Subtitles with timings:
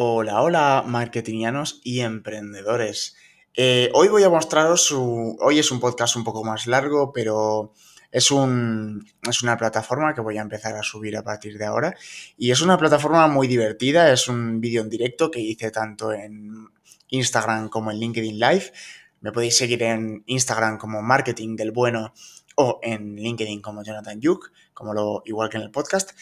[0.00, 3.16] Hola, hola, marketingianos y emprendedores.
[3.56, 4.92] Eh, hoy voy a mostraros.
[4.92, 7.72] Hoy es un podcast un poco más largo, pero
[8.12, 11.96] es, un, es una plataforma que voy a empezar a subir a partir de ahora.
[12.36, 14.12] Y es una plataforma muy divertida.
[14.12, 16.68] Es un vídeo en directo que hice tanto en
[17.08, 18.72] Instagram como en LinkedIn Live.
[19.20, 22.14] Me podéis seguir en Instagram como Marketing del Bueno
[22.54, 26.12] o en LinkedIn como Jonathan Yuk, como lo, igual que en el podcast.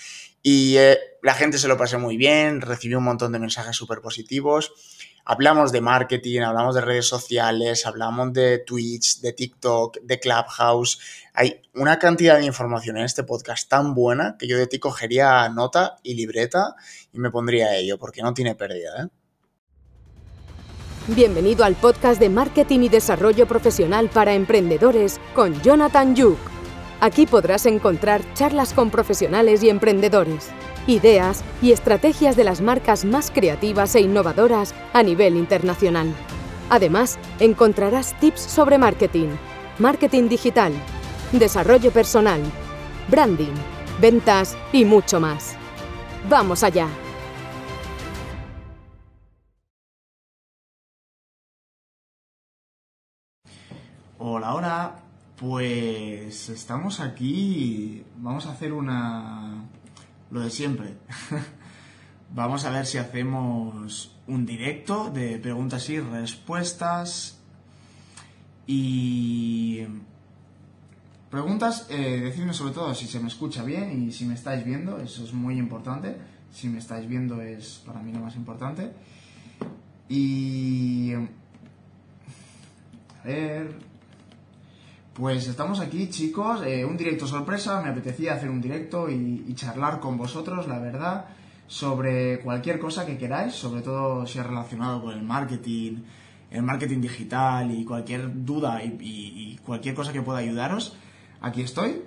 [0.48, 4.00] Y eh, la gente se lo pasó muy bien, recibí un montón de mensajes súper
[4.00, 4.72] positivos.
[5.24, 11.00] Hablamos de marketing, hablamos de redes sociales, hablamos de Twitch, de TikTok, de Clubhouse.
[11.34, 15.48] Hay una cantidad de información en este podcast tan buena que yo de ti cogería
[15.48, 16.76] nota y libreta
[17.12, 19.02] y me pondría a ello, porque no tiene pérdida.
[19.02, 19.08] ¿eh?
[21.08, 26.55] Bienvenido al podcast de Marketing y Desarrollo Profesional para Emprendedores con Jonathan Yuk.
[27.00, 30.48] Aquí podrás encontrar charlas con profesionales y emprendedores,
[30.86, 36.12] ideas y estrategias de las marcas más creativas e innovadoras a nivel internacional.
[36.70, 39.28] Además, encontrarás tips sobre marketing,
[39.78, 40.72] marketing digital,
[41.32, 42.40] desarrollo personal,
[43.08, 43.54] branding,
[44.00, 45.54] ventas y mucho más.
[46.30, 46.88] ¡Vamos allá!
[54.18, 55.05] Hola, hola.
[55.36, 58.02] Pues estamos aquí.
[58.16, 59.66] Vamos a hacer una.
[60.30, 60.94] Lo de siempre.
[62.34, 67.38] Vamos a ver si hacemos un directo de preguntas y respuestas.
[68.66, 69.84] Y.
[71.30, 74.98] Preguntas, eh, decidme sobre todo si se me escucha bien y si me estáis viendo,
[74.98, 76.16] eso es muy importante.
[76.50, 78.90] Si me estáis viendo es para mí lo más importante.
[80.08, 81.12] Y.
[83.22, 83.95] A ver.
[85.16, 89.98] Pues estamos aquí, chicos, eh, un directo sorpresa, me apetecía hacer un directo y, charlar
[89.98, 91.24] con vosotros, la verdad,
[91.66, 96.02] sobre cualquier cosa que queráis, sobre todo si es relacionado con el marketing,
[96.50, 100.98] el marketing digital y cualquier duda y, cualquier cosa que pueda ayudaros,
[101.40, 102.02] aquí estoy.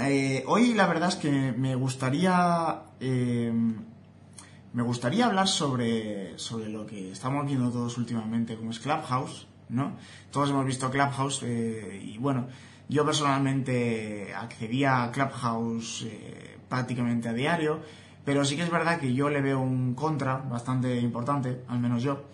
[0.00, 2.82] Eh, hoy la verdad es que me gustaría...
[2.98, 3.52] Eh,
[4.72, 9.96] me gustaría hablar sobre, sobre lo que estamos viendo todos últimamente como es Clubhouse, ¿no?
[10.30, 12.46] Todos hemos visto Clubhouse eh, y bueno,
[12.88, 17.80] yo personalmente accedía a Clubhouse eh, prácticamente a diario,
[18.24, 22.02] pero sí que es verdad que yo le veo un contra bastante importante, al menos
[22.02, 22.24] yo,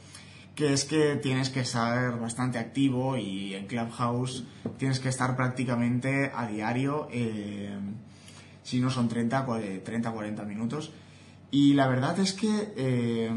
[0.55, 4.45] que es que tienes que estar bastante activo y en Clubhouse
[4.77, 7.75] tienes que estar prácticamente a diario, eh,
[8.63, 9.47] si no son 30,
[9.83, 10.93] 30, 40 minutos.
[11.51, 13.29] Y la verdad es que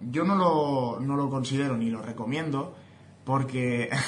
[0.00, 2.74] yo no lo, no lo considero ni lo recomiendo,
[3.28, 3.90] porque...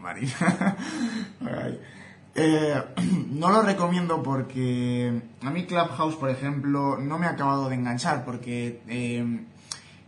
[0.00, 0.76] Marina.
[2.32, 2.80] Eh,
[3.32, 8.24] no lo recomiendo porque a mí Clubhouse, por ejemplo, no me ha acabado de enganchar
[8.24, 9.40] porque eh,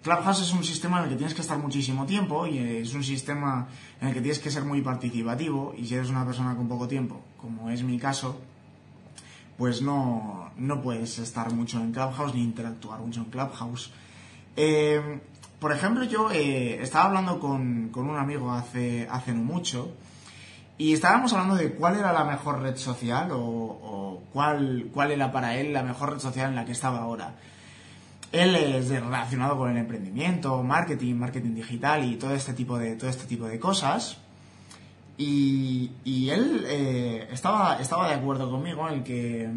[0.04, 3.02] Clubhouse es un sistema en el que tienes que estar muchísimo tiempo y es un
[3.02, 3.66] sistema
[4.00, 6.86] en el que tienes que ser muy participativo y si eres una persona con poco
[6.86, 8.38] tiempo, como es mi caso,
[9.58, 13.90] pues no, no puedes estar mucho en Clubhouse ni interactuar mucho en Clubhouse.
[14.54, 15.20] Eh,
[15.60, 19.94] por ejemplo, yo eh, estaba hablando con, un amigo hace, hace no mucho
[20.78, 25.56] y estábamos hablando de cuál era la mejor red social o, cuál, cuál era para
[25.56, 27.34] él la mejor red social en la que estaba ahora.
[28.32, 33.10] Él es relacionado con el emprendimiento, marketing, marketing digital y todo este tipo de, todo
[33.10, 34.16] este tipo de cosas.
[35.18, 35.90] Y,
[36.30, 39.50] él eh, estaba, estaba de acuerdo conmigo en que,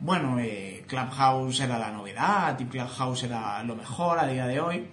[0.00, 4.86] bueno, eh, Clubhouse era la novedad y Clubhouse era lo mejor a día de hoy.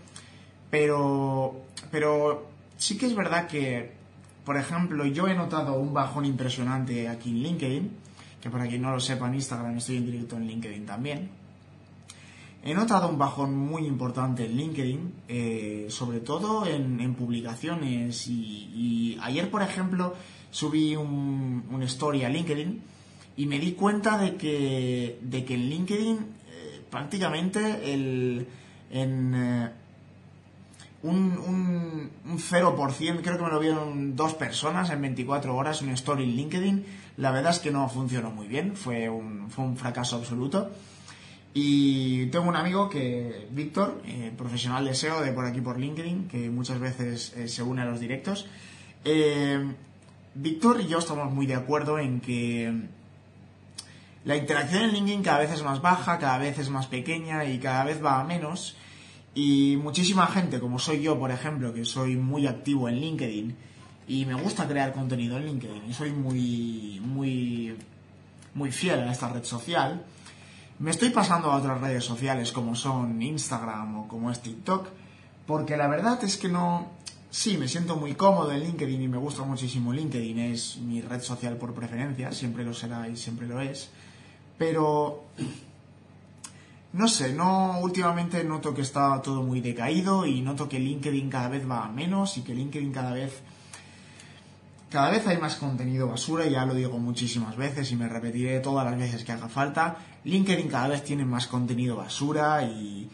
[0.74, 1.54] Pero,
[1.92, 2.48] pero
[2.78, 3.92] sí que es verdad que,
[4.44, 7.92] por ejemplo, yo he notado un bajón impresionante aquí en LinkedIn,
[8.42, 11.30] que para quien no lo sepa en Instagram estoy en directo en LinkedIn también.
[12.64, 18.28] He notado un bajón muy importante en LinkedIn, eh, sobre todo en, publicaciones.
[18.28, 20.16] Y, ayer, por ejemplo,
[20.50, 22.82] subí un, una story a LinkedIn
[23.38, 28.48] y me di cuenta de que, de que en LinkedIn eh, prácticamente el,
[28.90, 29.70] en, eh,
[31.04, 36.24] un, un, 0%, creo que me lo vieron dos personas en 24 horas, un story
[36.24, 36.86] en LinkedIn.
[37.18, 40.72] La verdad es que no funcionó muy bien, fue un, fue un fracaso absoluto.
[41.54, 46.28] Y tengo un amigo que, Víctor, eh, profesional de SEO de por aquí por LinkedIn,
[46.28, 48.48] que muchas veces eh, se une a los directos.
[49.06, 49.64] Eh,
[50.36, 52.74] Víctor y yo estamos muy de acuerdo en que
[54.26, 57.60] la interacción en LinkedIn cada vez es más baja, cada vez es más pequeña y
[57.60, 58.78] cada vez va a menos.
[59.36, 63.56] Y muchísima gente, como soy yo, por ejemplo, que soy muy activo en LinkedIn
[64.08, 67.76] y me gusta crear contenido en LinkedIn y soy muy, muy,
[68.54, 70.04] muy fiel a esta red social,
[70.80, 74.90] Me estoy pasando a otras redes sociales como son Instagram o como es TikTok,
[75.46, 76.88] porque la verdad es que no...
[77.30, 81.22] Sí, me siento muy cómodo en LinkedIn y me gusta muchísimo LinkedIn, es mi red
[81.22, 83.90] social por preferencia, siempre lo será y siempre lo es,
[84.58, 85.24] pero
[86.94, 91.50] no sé, no últimamente noto que está todo muy decaído y noto que LinkedIn cada
[91.50, 93.42] vez va a menos y que LinkedIn cada vez
[94.92, 98.86] cada vez hay más contenido basura, ya lo digo muchísimas veces y me repetiré todas
[98.86, 99.98] las veces que haga falta.
[100.24, 103.10] LinkedIn cada vez tiene más contenido basura y,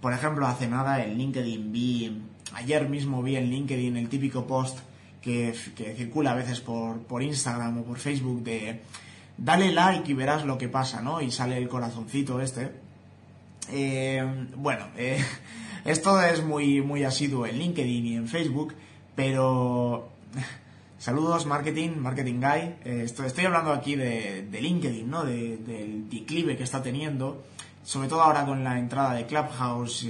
[0.00, 2.22] por ejemplo, hace nada en LinkedIn vi,
[2.54, 4.78] ayer mismo vi en LinkedIn el típico post
[5.20, 5.52] que,
[5.96, 8.82] circula a veces por, por Instagram o por Facebook de
[9.36, 11.20] dale like y verás lo que pasa, ¿no?
[11.20, 12.83] Y sale el corazoncito este.
[13.70, 15.24] Eh, bueno, eh,
[15.84, 18.74] esto es muy, muy asiduo en LinkedIn y en Facebook,
[19.14, 20.10] pero
[20.98, 22.76] Saludos, marketing, marketing guy.
[22.84, 25.24] Eh, estoy, hablando aquí de, LinkedIn, ¿no?
[25.24, 27.44] del declive que está teniendo,
[27.82, 30.06] sobre todo ahora con la entrada de Clubhouse,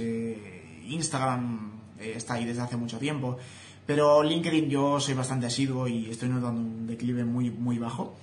[0.87, 3.37] Instagram está ahí desde hace mucho tiempo,
[3.85, 8.15] pero LinkedIn yo soy bastante asiduo y estoy notando un declive muy, muy bajo.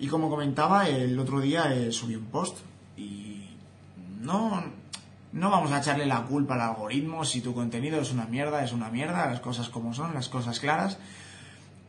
[0.00, 2.58] Y como comentaba, el otro día subí un post
[2.96, 3.39] y
[4.20, 4.62] no,
[5.32, 8.72] no vamos a echarle la culpa al algoritmo si tu contenido es una mierda, es
[8.72, 10.98] una mierda, las cosas como son, las cosas claras.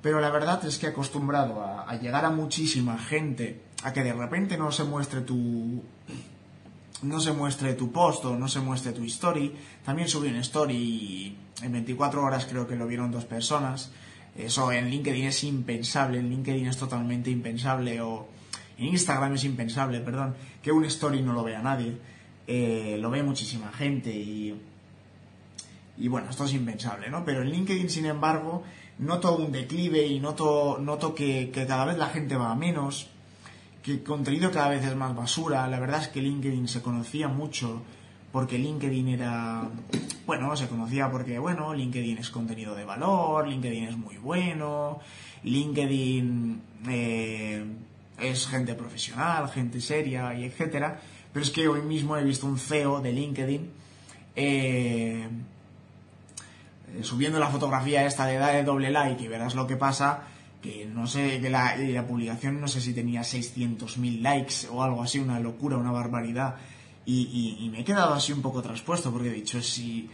[0.02, 4.58] Pero la verdad es que acostumbrado a, llegar a muchísima gente, a que de repente
[4.58, 5.84] no se muestre tu
[7.04, 9.56] no se muestre tu post o no se muestre tu story.
[9.84, 13.92] También subí un story y en 24 horas creo que lo vieron dos personas.
[14.36, 18.28] Eso en LinkedIn es impensable, en LinkedIn es totalmente impensable o
[18.78, 21.98] en Instagram es impensable, perdón, que un story no lo vea nadie.
[22.48, 24.56] Eh, lo ve muchísima gente y,
[25.98, 27.24] y bueno, esto es impensable, ¿no?
[27.24, 28.64] Pero en LinkedIn, sin embargo,
[29.00, 33.10] noto un declive y noto, noto que, cada vez la gente va a menos,
[33.84, 35.68] que el contenido cada vez es más basura.
[35.68, 37.82] La verdad es que LinkedIn se conocía mucho
[38.32, 39.68] porque LinkedIn era,
[40.26, 45.00] bueno, se conocía porque, bueno, LinkedIn es contenido de valor, LinkedIn es muy bueno,
[45.44, 47.66] LinkedIn eh,
[48.20, 51.02] es gente profesional, gente seria y etcétera.
[51.34, 53.82] Pero es que hoy mismo he visto un CEO de LinkedIn
[54.36, 55.28] eh,
[56.94, 60.24] eh, subiendo la fotografía esta de edad de doble like y verás lo que pasa,
[60.62, 65.20] que no sé, que la, publicación no sé si tenía 600.000 likes o algo así,
[65.20, 66.56] una locura, una barbaridad.
[67.06, 70.10] Y, me he quedado así un poco traspuesto porque he dicho, si,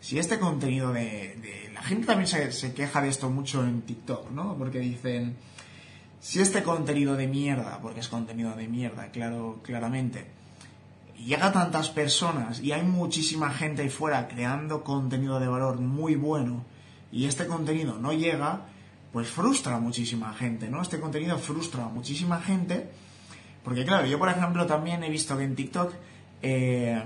[0.00, 4.30] si este contenido de, La gente también se, se, queja de esto mucho en TikTok,
[4.30, 4.56] ¿no?
[4.56, 5.36] Porque dicen,
[6.20, 10.26] si este contenido de mierda, porque es contenido de mierda, claro, claramente,
[11.18, 16.14] llega a tantas personas y hay muchísima gente ahí fuera creando contenido de valor muy
[16.14, 16.64] bueno
[17.12, 18.62] y este contenido no llega,
[19.12, 20.82] pues frustra a muchísima gente, ¿no?
[20.82, 22.90] Este contenido frustra a muchísima gente
[23.64, 25.92] porque claro, yo por ejemplo también he visto que en TikTok
[26.42, 27.02] eh,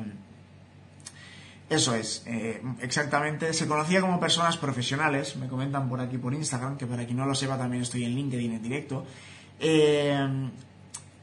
[1.71, 6.79] eso es, eh, exactamente, se conocía como personas profesionales, me comentan por aquí por Instagram,
[6.79, 9.05] que para quien no lo sepa también estoy en LinkedIn en directo,
[9.61, 10.51] eh,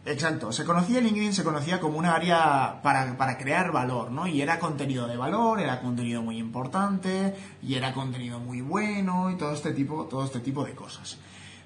[0.06, 4.28] Exacto, se conocía LinkedIn, se conocía como un área para, para, crear valor, ¿no?
[4.28, 9.36] Y era contenido de valor, era contenido muy importante, y era contenido muy bueno, y
[9.36, 11.18] todo este tipo, todo este tipo de cosas.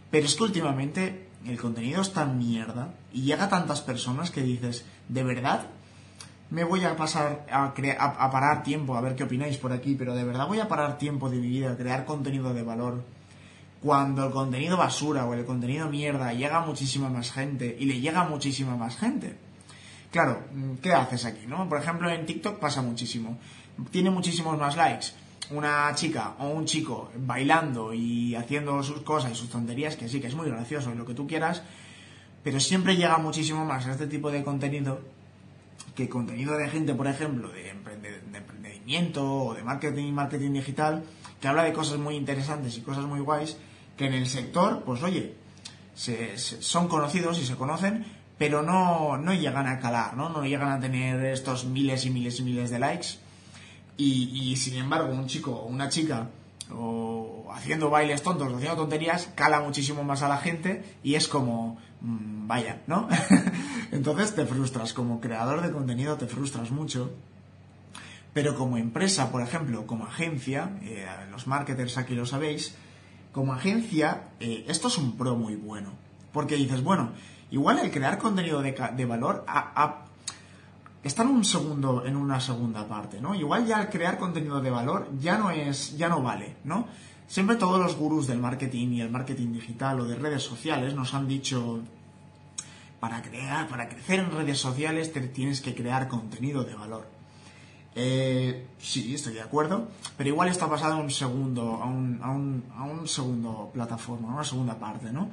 [0.09, 4.41] Pero es que últimamente el contenido es tan mierda, y llega a tantas personas que
[4.41, 5.67] dices, ¿de verdad?
[6.49, 10.15] Me voy a pasar a, a parar tiempo, a ver qué opináis por aquí, pero
[10.15, 13.03] de verdad voy a parar tiempo de mi vida a crear contenido de valor
[13.81, 17.99] cuando el contenido basura o el contenido mierda llega a muchísima más gente y le
[17.99, 19.35] llega a muchísima más gente.
[20.11, 20.43] Claro,
[20.81, 21.45] ¿qué haces aquí?
[21.47, 21.69] ¿no?
[21.69, 23.37] Por ejemplo, en TikTok pasa muchísimo.
[23.91, 25.07] Tiene muchísimos más likes
[25.51, 30.19] una chica o un chico bailando y haciendo sus cosas y sus tonterías, que sí,
[30.19, 31.63] que es muy gracioso, lo que tú quieras,
[32.43, 35.01] pero siempre llega muchísimo más a este tipo de contenido
[35.95, 41.03] que contenido de gente, por ejemplo, de, de emprendimiento o de marketing y marketing digital,
[41.41, 43.57] que habla de cosas muy interesantes y cosas muy guays,
[43.99, 45.35] que en el sector, pues oye,
[45.93, 48.05] son conocidos y se conocen,
[48.37, 50.29] pero no, no llegan a calar, ¿no?
[50.29, 53.07] No llegan a tener estos miles y miles y miles de likes.
[53.97, 56.29] Y, sin embargo, un chico o una chica
[56.71, 61.77] o haciendo bailes tontos, haciendo tonterías, cala muchísimo más a la gente y es como,
[61.99, 63.09] mm, vaya, ¿no?
[63.91, 67.11] Entonces te frustras, como creador de contenido te frustras mucho.
[68.31, 72.75] Pero como empresa, por ejemplo, como agencia, eh, los marketers aquí lo sabéis,
[73.31, 75.91] como agencia, eh, esto es un pro muy bueno.
[76.31, 77.11] Porque dices, bueno,
[77.51, 79.45] igual el crear contenido de, valor
[81.03, 83.35] está en un segundo, en una segunda parte, ¿no?
[83.35, 86.87] Igual ya el crear contenido de valor ya no es, ya no vale, ¿no?
[87.27, 91.13] Siempre todos los gurús del marketing y el marketing digital o de redes sociales nos
[91.13, 91.79] han dicho
[92.99, 97.18] para crear, para crecer en redes sociales, te tienes que crear contenido de valor.
[97.95, 102.31] Eh, sí, estoy de acuerdo, pero igual está pasado a un segundo, a un, a
[102.31, 105.29] un, a un segundo plataforma, a una segunda parte, ¿no?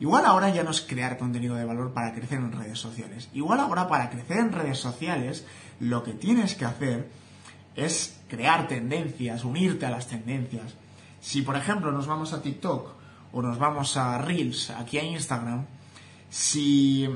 [0.00, 3.28] Igual ahora ya no es crear contenido de valor para crecer en redes sociales.
[3.34, 5.44] Igual ahora para crecer en redes sociales
[5.78, 7.10] lo que tienes que hacer
[7.76, 10.74] es crear tendencias, unirte a las tendencias.
[11.20, 12.94] Si por ejemplo nos vamos a TikTok
[13.32, 15.66] o nos vamos a Reels, aquí a Instagram,
[16.30, 17.06] si,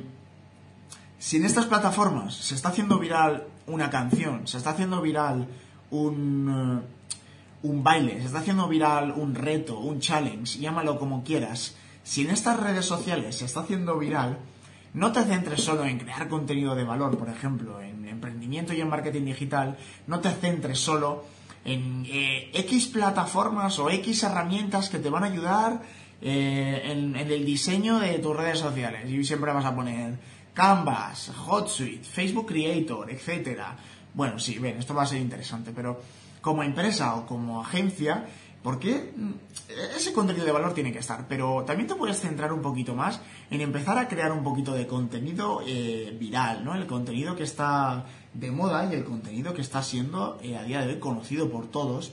[1.24, 5.48] si en estas plataformas se está haciendo viral una canción, se está haciendo viral
[5.90, 6.86] un, eh,
[7.62, 12.30] un baile, se está haciendo viral un reto, un challenge, llámalo como quieras, si en
[12.30, 14.36] estas redes sociales se está haciendo viral,
[14.92, 18.90] no te centres solo en crear contenido de valor, por ejemplo, en emprendimiento y en
[18.90, 21.24] marketing digital, no te centres solo
[21.64, 25.80] en eh, X plataformas o X herramientas que te van a ayudar
[26.20, 29.10] eh, en, en, el diseño de tus redes sociales.
[29.10, 30.18] Y siempre vas a poner
[30.54, 33.76] Canvas, HotSuite, Facebook Creator, etcétera.
[34.14, 36.00] Bueno, sí, ven, esto va a ser interesante, pero
[36.40, 38.24] como empresa o como agencia,
[38.62, 39.32] porque mm,
[39.96, 43.20] ese contenido de valor tiene que estar, pero también te puedes centrar un poquito más
[43.50, 46.74] en empezar a crear un poquito de contenido eh, viral, ¿no?
[46.76, 50.80] El contenido que está de moda y el contenido que está siendo eh, a día
[50.80, 52.12] de hoy conocido por todos.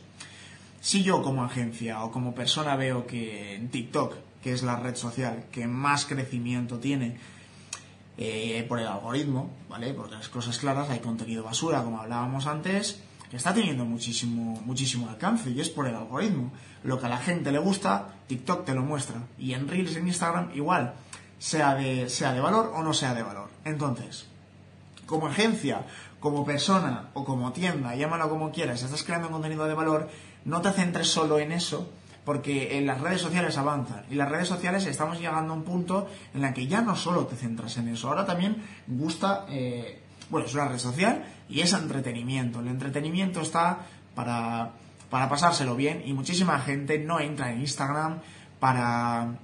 [0.81, 4.95] Si yo como agencia o como persona veo que en TikTok, que es la red
[4.95, 7.17] social que más crecimiento tiene
[8.17, 9.93] eh, por el algoritmo, ¿vale?
[9.93, 15.09] Porque las cosas claras, hay contenido basura, como hablábamos antes, que está teniendo muchísimo, muchísimo
[15.09, 16.51] alcance y es por el algoritmo.
[16.83, 19.21] Lo que a la gente le gusta, TikTok te lo muestra.
[19.39, 20.93] Y en Reels, en Instagram, igual,
[21.39, 23.49] sea de, sea de valor o no sea de valor.
[23.63, 24.27] Entonces,
[25.05, 25.85] como agencia,
[26.19, 30.09] como persona o como tienda, llámalo como quieras, estás creando contenido de valor,
[30.45, 31.89] no te centres solo en eso,
[32.25, 36.07] porque en las redes sociales avanzan y las redes sociales estamos llegando a un punto
[36.33, 40.01] en la que ya no solo te centras en eso, ahora también gusta eh,
[40.31, 42.61] bueno, es una red social y es entretenimiento.
[42.61, 43.79] El entretenimiento está
[44.15, 44.71] para,
[45.09, 48.21] para pasárselo bien y muchísima gente no entra en Instagram
[48.59, 49.35] para,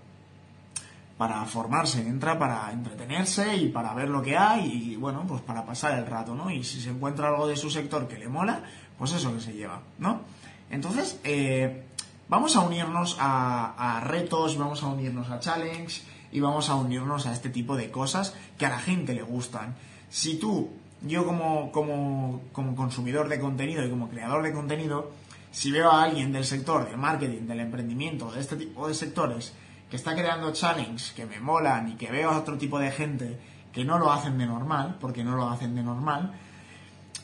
[1.18, 5.66] para formarse, entra para entretenerse y para ver lo que hay y, bueno, pues para
[5.66, 6.50] pasar el rato, ¿no?
[6.50, 8.62] Y si se encuentra algo de su sector que le mola,
[8.98, 10.22] pues eso que se lleva, ¿no?
[10.70, 11.84] Entonces, eh,
[12.30, 17.34] vamos a unirnos a, retos, vamos a unirnos a challenge y vamos a unirnos a
[17.34, 19.76] este tipo de cosas que a la gente le gustan.
[20.10, 20.70] Si tú,
[21.02, 25.12] yo como, como, como consumidor de contenido y como creador de contenido,
[25.52, 29.54] si veo a alguien del sector del marketing, del emprendimiento, de este tipo de sectores,
[29.90, 33.40] que está creando challenges que me molan y que veo a otro tipo de gente
[33.72, 36.34] que no lo hacen de normal, porque no lo hacen de normal,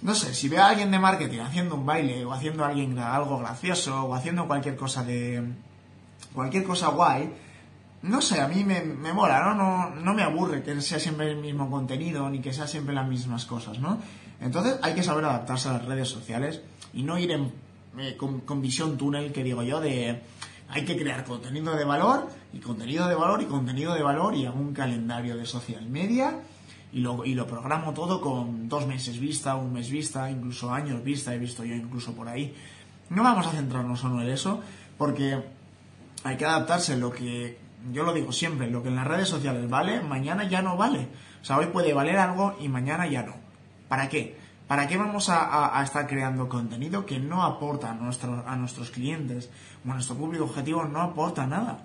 [0.03, 3.39] no sé, si veo a alguien de marketing haciendo un baile o haciendo alguien algo
[3.39, 5.41] gracioso o haciendo cualquier cosa de
[6.33, 7.33] cualquier cosa guay,
[8.01, 9.55] no sé, a mí me, me mola, ¿no?
[9.55, 9.95] ¿no?
[9.95, 13.45] No me aburre que sea siempre el mismo contenido ni que sea siempre las mismas
[13.45, 13.97] cosas, ¿no?
[14.41, 16.61] Entonces hay que saber adaptarse a las redes sociales
[16.93, 17.53] y no ir en,
[17.97, 20.21] eh, con, con, visión túnel, que digo yo, de
[20.67, 24.47] hay que crear contenido de valor y contenido de valor y contenido de valor y
[24.47, 26.41] un calendario de social media
[26.93, 31.03] y lo, y lo programo todo con dos meses vista, un mes vista, incluso años
[31.03, 32.53] vista, he visto yo incluso por ahí.
[33.09, 34.61] No vamos a centrarnos solo en eso
[34.97, 35.43] porque
[36.23, 37.57] hay que adaptarse lo que
[37.91, 41.07] yo lo digo siempre, lo que en las redes sociales vale, mañana ya no vale.
[41.41, 43.33] O sea, hoy puede valer algo y mañana ya no.
[43.87, 44.37] ¿Para qué?
[44.67, 49.49] ¿Para qué vamos a, estar creando contenido que no aporta a, nuestro, a nuestros clientes
[49.83, 50.85] a nuestro público objetivo?
[50.85, 51.79] No aporta nada.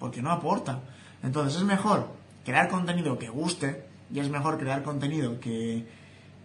[0.00, 0.80] Porque no aporta.
[1.22, 2.08] Entonces es mejor
[2.44, 5.84] crear contenido que guste y es mejor crear contenido que,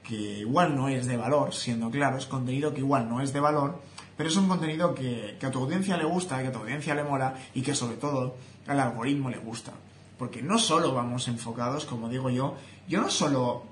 [0.03, 3.39] que igual no es de valor, siendo claro, es contenido que igual no es de
[3.39, 3.79] valor,
[4.17, 6.95] pero es un contenido que, que a tu audiencia le gusta, que a tu audiencia
[6.95, 9.71] le mola y que sobre todo al algoritmo le gusta.
[10.17, 12.55] Porque no solo vamos enfocados, como digo yo,
[12.88, 13.63] yo no solo,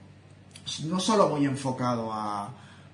[0.85, 2.51] no solo voy enfocado a,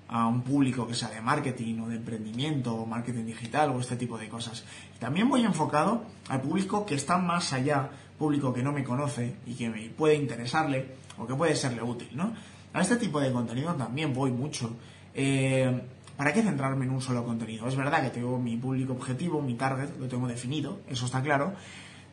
[0.08, 3.96] a un público que sea de marketing o de emprendimiento o marketing digital o este
[3.96, 4.64] tipo de cosas.
[4.98, 9.54] También voy enfocado al público que está más allá, público que no me conoce y
[9.54, 10.86] que me puede interesarle
[11.18, 12.32] o que puede serle útil, ¿no?
[12.72, 14.72] A este tipo de contenido también voy mucho.
[15.14, 15.80] Eh,
[16.16, 17.66] ¿Para qué centrarme en un solo contenido?
[17.66, 21.54] Es verdad que tengo mi público objetivo, mi target, lo tengo definido, eso está claro,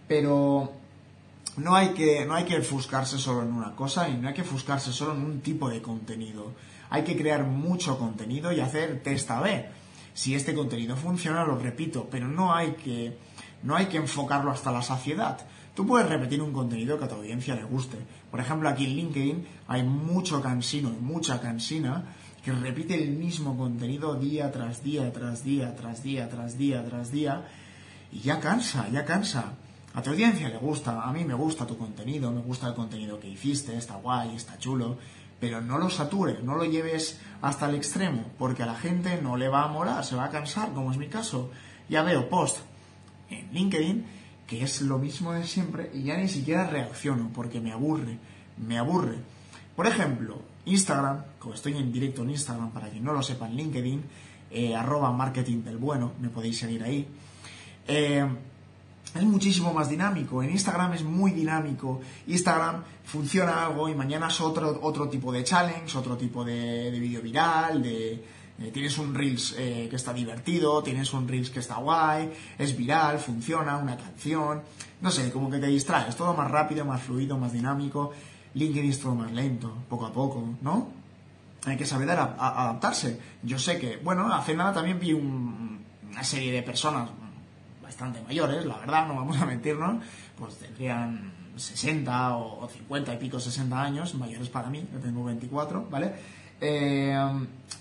[0.08, 0.74] pero
[1.58, 4.41] no hay que, no hay que enfuscarse solo en una cosa y no hay que
[4.41, 6.53] enfuscarse solo en un tipo de contenido.
[6.89, 9.65] Hay que crear mucho contenido y hacer test A-B.
[10.13, 13.17] Si este contenido funciona, lo repito, pero no hay que,
[13.63, 15.39] no hay que enfocarlo hasta la saciedad.
[15.81, 17.97] Tú puedes repetir un contenido que a tu audiencia le guste.
[18.29, 22.03] Por ejemplo, aquí en LinkedIn hay mucho cansino y mucha cansina
[22.45, 27.11] que repite el mismo contenido día tras día, tras día, tras día, tras día, tras
[27.11, 27.47] día,
[28.11, 29.53] y ya cansa, ya cansa.
[29.95, 33.19] A tu audiencia le gusta, a mí me gusta tu contenido, me gusta el contenido
[33.19, 35.00] que hiciste, está guay, está chulo,
[35.39, 39.35] pero no lo satures, no lo lleves hasta el extremo, porque a la gente no
[39.35, 41.50] le va a molar, se va a cansar, como es mi caso.
[41.89, 42.59] Ya veo post
[43.31, 44.21] en LinkedIn
[44.51, 48.17] que es lo mismo de siempre y ya ni siquiera reacciono porque me aburre,
[48.58, 49.15] me aburre.
[49.77, 53.55] Por ejemplo, Instagram, como estoy en directo en Instagram, para quien no lo sepa, en
[53.55, 54.03] LinkedIn,
[54.51, 57.08] eh, arroba marketing del bueno, me podéis seguir ahí.
[57.88, 58.27] Eh,
[59.15, 60.43] es muchísimo más dinámico.
[60.43, 62.01] En Instagram es muy dinámico.
[62.27, 67.00] Instagram funciona algo y mañana es otro, otro tipo de challenge, otro tipo de, de
[67.00, 68.22] vídeo viral, de,
[68.70, 73.18] tienes un Reels eh, que está divertido, tienes un Reels que está guay, es viral,
[73.18, 74.62] funciona, una canción,
[75.01, 78.12] no sé, como que te distraes, todo más rápido, más fluido, más dinámico.
[78.53, 80.89] LinkedIn es todo más lento, poco a poco, ¿no?
[81.65, 83.20] Hay que saber adaptarse.
[83.44, 87.10] Yo sé que, bueno, hace nada también vi una serie de personas
[87.82, 90.03] bastante mayores, la verdad, no vamos a mentirnos,
[90.38, 95.88] pues tendrían 60 o 50 y pico, 60 años, mayores para mí, yo tengo 24,
[95.89, 96.13] ¿vale?
[96.62, 97.18] Eh,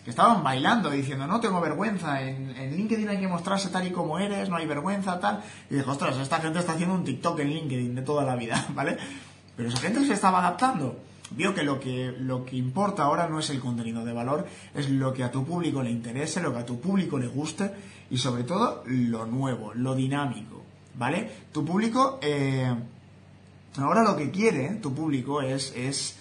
[0.05, 4.19] que estaban bailando diciendo no tengo vergüenza, en, LinkedIn hay que mostrarse tal y como
[4.19, 5.43] eres, no hay vergüenza, tal.
[5.69, 8.67] Y dijo, ostras, esta gente está haciendo un TikTok en LinkedIn de toda la vida,
[8.75, 8.97] ¿vale?
[9.57, 10.99] Pero esa gente se estaba adaptando.
[11.33, 14.91] Vio que lo que, lo que importa ahora no es el contenido de valor, es
[14.91, 17.71] lo que a tu público le interese, lo que a tu público le guste
[18.11, 20.63] y sobre todo lo nuevo, lo dinámico,
[20.99, 21.31] ¿vale?
[21.53, 22.75] Tu público, eh,
[23.77, 26.17] ahora lo que quiere, tu público, es, es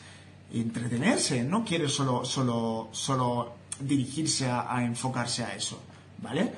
[0.54, 5.82] entretenerse, no quiere solo, solo, solo dirigirse a, enfocarse a eso,
[6.22, 6.52] ¿vale?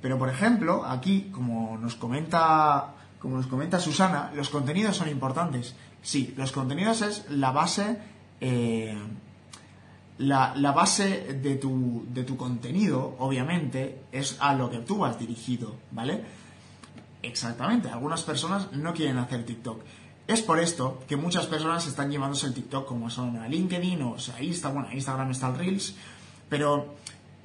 [0.00, 5.74] Pero por ejemplo, aquí, como nos comenta, como nos comenta Susana, los contenidos son importantes.
[6.02, 7.98] Sí, los contenidos es la base,
[8.40, 8.96] eh,
[10.18, 15.18] la, la, base de tu, de tu contenido, obviamente, es a lo que tú has
[15.18, 16.24] dirigido, ¿vale?
[17.22, 19.82] Exactamente, algunas personas no quieren hacer TikTok.
[20.28, 24.18] Es por esto que muchas personas están llevándose el TikTok como son a LinkedIn o
[24.18, 25.94] sea, Instagram, bueno, Instagram está el Reels,
[26.50, 26.96] pero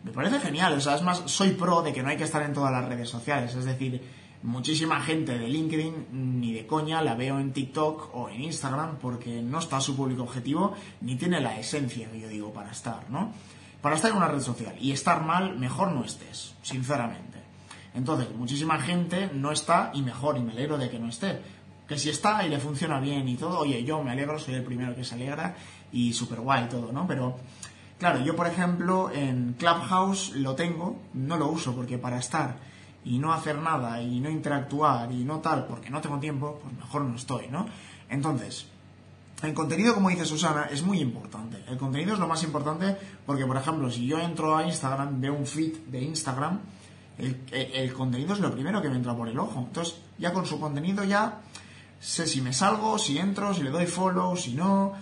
[0.03, 2.41] me parece genial, o sea, es más, soy pro de que no hay que estar
[2.43, 4.01] en todas las redes sociales, es decir,
[4.43, 9.41] muchísima gente de LinkedIn ni de coña la veo en TikTok o en Instagram porque
[9.41, 13.31] no está su público objetivo ni tiene la esencia que yo digo para estar, ¿no?
[13.81, 17.39] Para estar en una red social y estar mal, mejor no estés, sinceramente.
[17.93, 21.39] Entonces, muchísima gente no está y mejor, y me alegro de que no esté,
[21.97, 24.95] si está y le funciona bien y todo, oye, yo me alegro, soy el primero
[24.95, 25.55] que se alegra
[25.91, 27.07] y súper guay todo, ¿no?
[27.07, 27.37] Pero,
[27.99, 32.57] claro, yo por ejemplo en Clubhouse lo tengo, no lo uso porque para estar
[33.05, 36.75] y no hacer nada y no interactuar y no tal, porque no tengo tiempo, pues
[36.75, 37.65] mejor no estoy, ¿no?
[38.09, 38.65] Entonces,
[39.41, 41.61] el contenido, como dice Susana, es muy importante.
[41.67, 45.33] El contenido es lo más importante porque, por ejemplo, si yo entro a Instagram, veo
[45.33, 46.61] un feed de Instagram,
[47.17, 49.59] el, el contenido es lo primero que me entra por el ojo.
[49.59, 51.41] Entonces, ya con su contenido ya
[52.03, 54.93] sé si me salgo, si entro, si le doy follow, si no.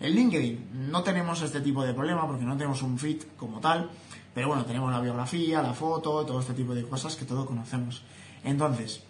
[0.00, 3.90] En LinkedIn no tenemos este tipo de problema porque no tenemos un feed como tal,
[4.34, 8.02] pero bueno, tenemos la biografía, la foto, todo este tipo de cosas que todos conocemos.
[8.42, 9.02] Entonces,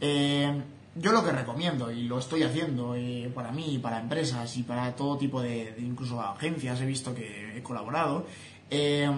[0.00, 0.62] eh,
[0.94, 4.94] yo lo que recomiendo, y lo estoy haciendo eh, para mí, para empresas y para
[4.94, 8.26] todo tipo de, incluso agencias, he visto que he colaborado,
[8.70, 9.10] eh,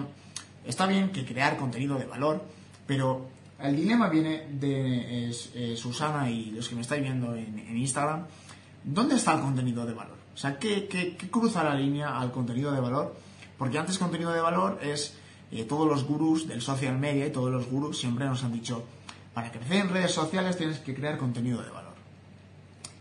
[0.65, 2.43] está bien que crear contenido de valor,
[2.87, 3.27] pero
[3.67, 8.25] el dilema viene de eh, Susana y los que me estáis viendo en, Instagram.
[8.83, 10.17] ¿Dónde está el contenido de valor?
[10.33, 13.15] O sea, ¿qué, cruza la línea al contenido de valor?
[13.57, 15.15] Porque antes contenido de valor es
[15.51, 18.83] eh, todos los gurús del social media y todos los gurús siempre nos han dicho,
[19.33, 21.93] para crecer en redes sociales tienes que crear contenido de valor.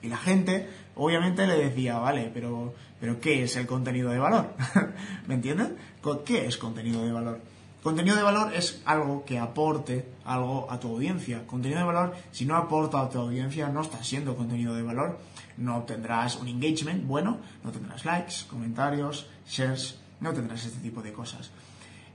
[0.02, 4.54] Y la gente, obviamente, le decía, vale, pero, pero ¿qué es el contenido de valor?
[5.26, 5.76] ¿Me entienden?
[6.24, 7.40] ¿Qué es contenido de valor?
[7.84, 11.46] Contenido de valor es algo que aporte algo a tu audiencia.
[11.46, 15.20] Contenido de valor, si no aporta a tu audiencia, no está siendo contenido de valor.
[15.58, 21.12] No obtendrás un engagement bueno, no tendrás likes, comentarios, shares, no tendrás este tipo de
[21.12, 21.50] cosas.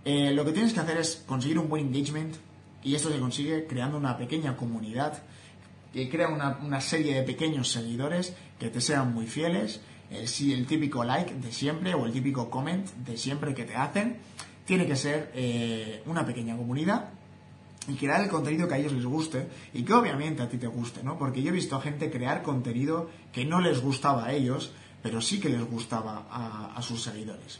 [0.06, 2.36] Eh, lo que tienes que hacer es conseguir un buen engagement
[2.82, 5.22] y esto se consigue creando una pequeña comunidad
[5.94, 11.04] que crea una, serie de pequeños seguidores que te sean muy fieles, el, el típico
[11.04, 14.18] like de siempre o el típico comment de siempre que te hacen
[14.70, 17.10] tiene que ser eh, una pequeña comunidad
[17.88, 20.68] y crear el contenido que a ellos les guste y que obviamente a ti te
[20.68, 21.18] guste, ¿no?
[21.18, 25.22] Porque yo he visto a gente crear contenido que no les gustaba a ellos, pero
[25.22, 27.60] sí que les gustaba a, sus seguidores.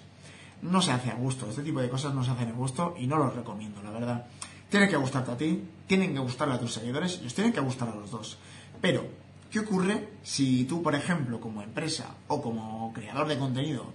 [0.62, 3.08] No se hace a gusto, este tipo de cosas no se hacen a gusto y
[3.08, 4.28] no los recomiendo, la verdad.
[4.70, 7.60] Tiene que gustarte a ti, tienen que gustarle a tus seguidores y os tienen que
[7.60, 8.38] gustar a los dos.
[8.80, 9.04] Pero,
[9.50, 13.88] ¿qué ocurre si tú, por ejemplo, como empresa o como creador de contenido,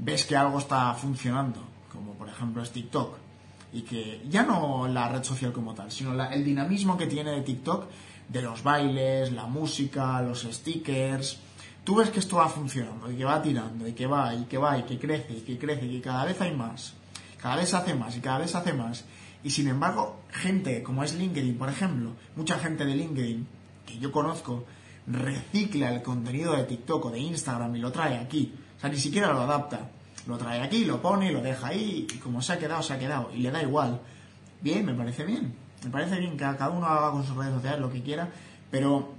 [0.00, 3.16] ves que algo está funcionando como por ejemplo es TikTok,
[3.72, 7.42] y que ya no la red social como tal, sino el dinamismo que tiene de
[7.42, 7.86] TikTok,
[8.28, 11.38] de los bailes, la música, los stickers.
[11.84, 14.58] Tú ves que esto va funcionando y que va tirando y que va y que
[14.58, 16.94] va y que crece y que crece y que cada vez hay más.
[17.40, 19.04] Cada vez hace más y cada vez hace más.
[19.42, 23.46] Y sin embargo, gente como es LinkedIn, por ejemplo, mucha gente de LinkedIn
[23.86, 24.64] que yo conozco
[25.06, 28.54] recicla el contenido de TikTok o de Instagram y lo trae aquí.
[28.76, 29.90] O sea, ni siquiera lo adapta.
[30.26, 32.98] Lo trae aquí, lo pone, lo deja ahí y como se ha quedado, se ha
[32.98, 33.30] quedado.
[33.34, 34.00] Y le da igual.
[34.60, 35.54] Bien, me parece bien.
[35.84, 38.28] Me parece bien que cada uno haga con sus redes sociales lo que quiera,
[38.70, 39.12] pero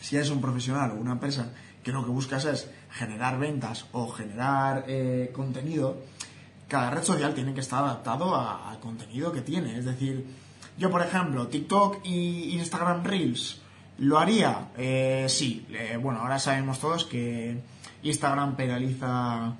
[0.00, 1.50] si eres un profesional o una empresa
[1.82, 5.96] que lo que buscas es generar ventas o generar eh, contenido,
[6.68, 9.76] cada red social tiene que estar adaptado al contenido que tiene.
[9.76, 10.26] Es decir,
[10.76, 13.60] yo por ejemplo, TikTok y Instagram Reels,
[13.98, 14.68] ¿lo haría?
[14.76, 15.66] Eh, sí.
[15.70, 17.60] Eh, bueno, ahora sabemos todos que
[18.02, 19.54] Instagram penaliza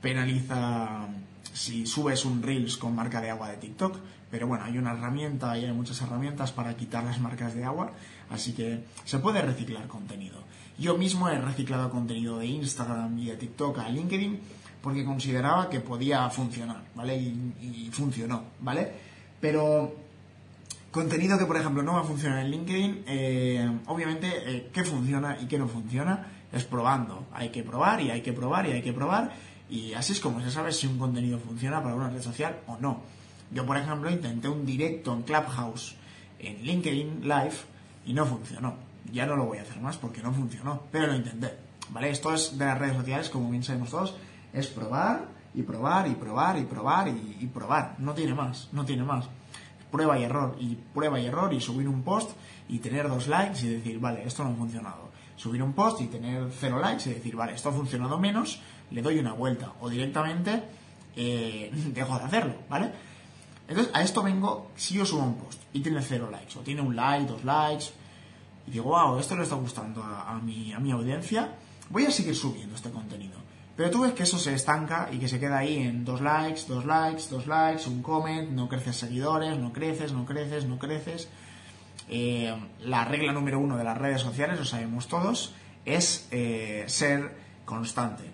[0.00, 1.08] penaliza
[1.52, 3.98] si subes un Reels con marca de agua de TikTok,
[4.30, 7.92] pero bueno, hay una herramienta y hay muchas herramientas para quitar las marcas de agua,
[8.30, 10.38] así que se puede reciclar contenido.
[10.78, 14.40] Yo mismo he reciclado contenido de Instagram y de TikTok a LinkedIn
[14.80, 17.16] porque consideraba que podía funcionar, ¿vale?
[17.16, 18.90] Y, funcionó, ¿vale?
[19.40, 19.94] Pero
[20.90, 25.38] contenido que, por ejemplo, no va a funcionar en LinkedIn, eh, obviamente, eh, ¿qué funciona
[25.40, 26.28] y qué no funciona?
[26.52, 27.26] Es probando.
[27.32, 29.32] Hay que probar y hay que probar y hay que probar
[29.70, 32.76] y así es como se sabe si un contenido funciona para una red social o
[32.78, 33.02] no.
[33.52, 35.96] Yo, por ejemplo, intenté un directo en Clubhouse
[36.38, 37.54] en LinkedIn Live
[38.06, 38.74] y no funcionó.
[39.12, 41.54] Ya no lo voy a hacer más porque no funcionó, pero lo intenté.
[41.90, 42.10] ¿Vale?
[42.10, 44.14] Esto es de las redes sociales, como bien sabemos todos,
[44.52, 47.96] es probar y probar y probar y probar y, probar.
[47.98, 49.28] No tiene más, no tiene más.
[49.90, 52.30] Prueba y error, y prueba y error, y subir un post
[52.68, 55.10] y tener dos likes y decir, vale, esto no ha funcionado.
[55.34, 59.02] Subir un post y tener cero likes y decir, vale, esto ha funcionado menos, le
[59.02, 60.62] doy una vuelta o directamente
[61.16, 62.90] eh, dejo de hacerlo, ¿vale?
[63.68, 66.80] Entonces a esto vengo si yo subo un post y tiene cero likes o tiene
[66.80, 67.86] un like, dos likes
[68.66, 71.54] y digo, wow, esto le está gustando a, mi, a mi audiencia,
[71.88, 73.38] voy a seguir subiendo este contenido.
[73.76, 76.62] Pero tú ves que eso se estanca y que se queda ahí en dos likes,
[76.68, 81.28] dos likes, dos likes, un comment, no creces seguidores, no creces, no creces, no creces.
[82.08, 87.34] Eh, la regla número uno de las redes sociales, lo sabemos todos, es eh, ser
[87.64, 88.29] constante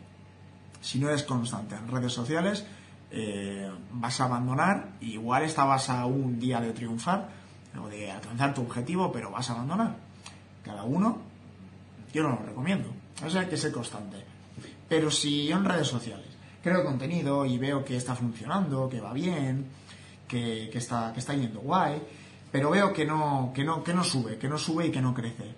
[0.87, 2.64] si no eres constante en redes sociales,
[3.11, 4.90] eh, vas a abandonar.
[5.01, 7.29] Igual estabas a un día de triunfar
[7.83, 9.96] o de alcanzar tu objetivo, pero vas a abandonar.
[10.62, 11.18] Cada uno,
[12.14, 12.88] yo no lo recomiendo.
[13.25, 14.18] O sea, hay que ser constante.
[14.88, 16.29] Pero si en redes sociales
[16.62, 19.66] creo contenido y veo que está funcionando, que va bien,
[20.29, 22.01] que, está, que está yendo guay,
[22.53, 25.12] pero veo que no, que, no, que no sube, que no sube y que no
[25.12, 25.53] crece.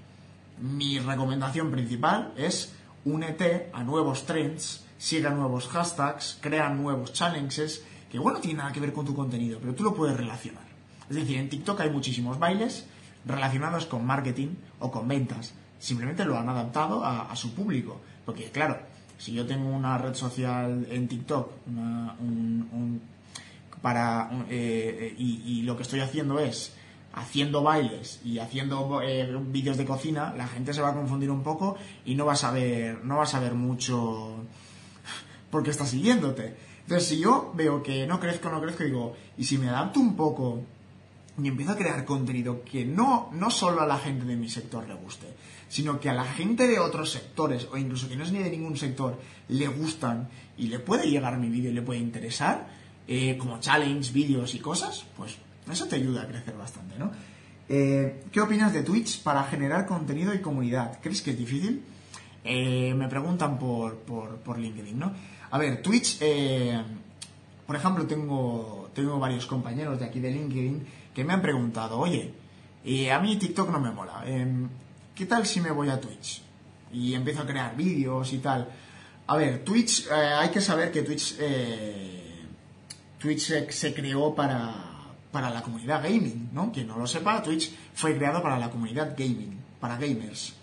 [0.58, 2.72] Mi recomendación principal es
[3.04, 8.72] únete a nuevos trends siga nuevos hashtags, crea nuevos challenges, que igual no tiene nada
[8.72, 10.64] que ver con tu contenido, pero tú lo puedes relacionar.
[11.08, 12.86] Es decir, en TikTok hay muchísimos bailes
[13.24, 14.48] relacionados con marketing
[14.80, 15.54] o con ventas.
[15.78, 18.00] Simplemente lo han adaptado a, su público.
[18.26, 18.78] Porque, claro,
[19.16, 21.50] si yo tengo una red social en TikTok
[23.80, 26.74] para, eh, y, lo que estoy haciendo es
[27.14, 31.42] haciendo bailes y haciendo eh, vídeos de cocina, la gente se va a confundir un
[31.42, 34.44] poco y no va a saber, no va a saber mucho
[35.50, 36.54] porque está siguiéndote.
[36.82, 40.16] Entonces, si yo veo que no crezco, no crezco, digo, y si me adapto un
[40.16, 40.62] poco
[41.42, 44.88] y empiezo a crear contenido que no, no solo a la gente de mi sector
[44.88, 45.28] le guste,
[45.68, 48.50] sino que a la gente de otros sectores, o incluso que no es ni de
[48.50, 52.68] ningún sector, le gustan y le puede llegar mi vídeo y le puede interesar,
[53.06, 55.36] eh, como challenge, vídeos y cosas, pues
[55.70, 57.10] eso te ayuda a crecer bastante, ¿no?
[57.68, 60.98] Eh, ¿Qué opinas de Twitch para generar contenido y comunidad?
[61.02, 61.82] ¿Crees que es difícil?
[62.42, 65.12] Eh, me preguntan por, por, por LinkedIn, ¿no?
[65.50, 66.82] A ver, Twitch, eh,
[67.66, 72.34] por ejemplo, tengo, tengo varios compañeros de aquí de LinkedIn que me han preguntado, oye,
[72.84, 74.68] eh, a mí TikTok no me mola, em,
[75.14, 76.42] ¿qué tal si me voy a Twitch?
[76.92, 78.68] Y empiezo a crear vídeos y tal.
[79.26, 81.36] A ver, Twitch, eh, hay que saber que Twitch,
[83.18, 84.74] Twitch se, creó para,
[85.32, 86.70] para la comunidad gaming, ¿no?
[86.72, 90.54] Quien no lo sepa, Twitch fue creado para la comunidad gaming, para gamers.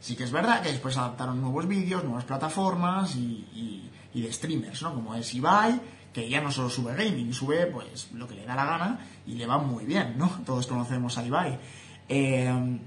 [0.00, 3.90] Sí que es verdad que después adaptaron nuevos vídeos, nuevas plataformas y
[4.22, 4.94] de streamers, ¿no?
[4.94, 5.80] Como es Ibai,
[6.12, 9.34] que ya no solo sube gaming, sube pues lo que le da la gana y
[9.34, 10.30] le va muy bien, ¿no?
[10.46, 11.58] Todos conocemos a Ibai.
[12.08, 12.78] Eh,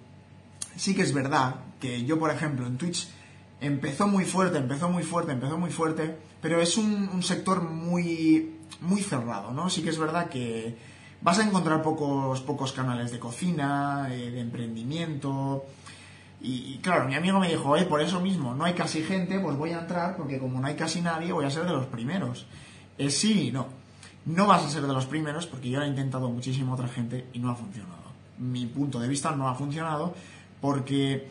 [0.76, 3.08] sí que es verdad que yo, por ejemplo, en Twitch
[3.62, 9.02] empezó muy fuerte, empezó muy fuerte, empezó muy fuerte, pero es un, sector muy, muy
[9.02, 9.70] cerrado, ¿no?
[9.70, 10.78] Sí que es verdad que
[11.22, 15.66] vas a encontrar pocos, pocos canales de cocina, eh, de emprendimiento,
[16.42, 19.58] y, claro, mi amigo me dijo, eh, por eso mismo, no hay casi gente, pues
[19.58, 22.46] voy a entrar, porque como no hay casi nadie, voy a ser de los primeros.
[22.98, 23.68] Eh, sí y no.
[24.26, 27.28] No vas a ser de los primeros, porque yo lo he intentado muchísimo otra gente
[27.34, 28.00] y no ha funcionado.
[28.38, 30.14] mi punto de vista, no ha funcionado
[30.62, 31.28] porque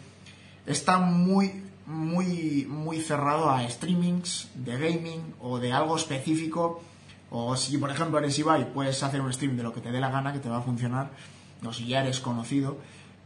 [0.67, 6.83] está muy, muy, muy cerrado a streamings de gaming o de algo específico.
[7.31, 10.01] O si, por ejemplo, eres Ibai, puedes hacer un stream de lo que te dé
[10.01, 11.11] la gana, que te va a funcionar.
[11.67, 12.79] O si ya eres conocido.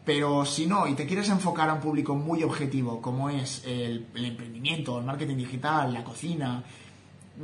[0.05, 4.07] Pero si no, y te quieres enfocar a un público muy objetivo, como es el,
[4.15, 6.65] emprendimiento, el marketing digital, la cocina,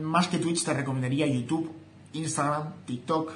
[0.00, 1.70] más que Twitch te recomendaría YouTube,
[2.14, 3.32] Instagram, TikTok,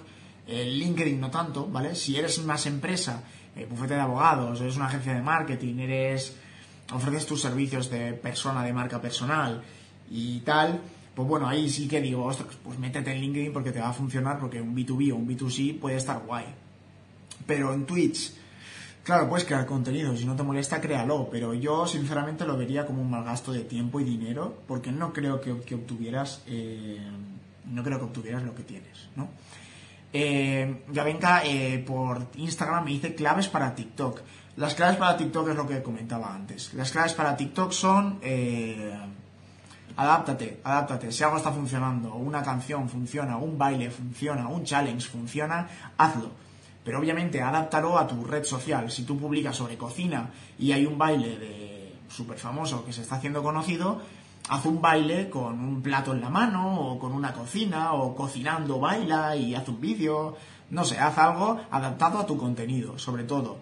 [0.49, 1.95] el LinkedIn no tanto, ¿vale?
[1.95, 3.23] Si eres más empresa,
[3.55, 6.37] eh, bufete de abogados, eres una agencia de marketing, eres
[6.93, 9.63] ofreces tus servicios de persona, de marca personal
[10.11, 10.81] y tal,
[11.15, 13.93] pues bueno, ahí sí que digo, ostras, pues métete en LinkedIn porque te va a
[13.93, 16.47] funcionar, porque un B2B o un B2C puede estar guay.
[17.47, 18.33] Pero en Twitch,
[19.05, 23.03] claro, puedes crear contenido, si no te molesta, créalo, pero yo sinceramente lo vería como
[23.03, 27.01] un mal gasto de tiempo y dinero, porque no creo que, que obtuvieras, eh,
[27.67, 29.29] no creo que obtuvieras lo que tienes, ¿no?
[30.13, 34.21] Eh, Gabenka eh, por Instagram me dice claves para TikTok.
[34.57, 36.75] Las claves para TikTok es lo que comentaba antes.
[36.75, 38.93] Las claves para TikTok son eh,
[39.97, 41.11] adáptate, adáptate.
[41.11, 46.42] Si algo está funcionando, una canción funciona, un baile funciona, un challenge funciona, hazlo.
[46.85, 48.91] Pero obviamente adáptalo a tu red social.
[48.91, 53.17] Si tú publicas sobre cocina y hay un baile de súper famoso que se está
[53.17, 54.01] haciendo conocido,
[54.49, 58.81] haz un baile con un plato en la mano o con una cocina o cocinando
[58.81, 60.37] baila y haz un vídeo.
[60.71, 63.59] No sé, haz algo adaptado a tu contenido, sobre todo.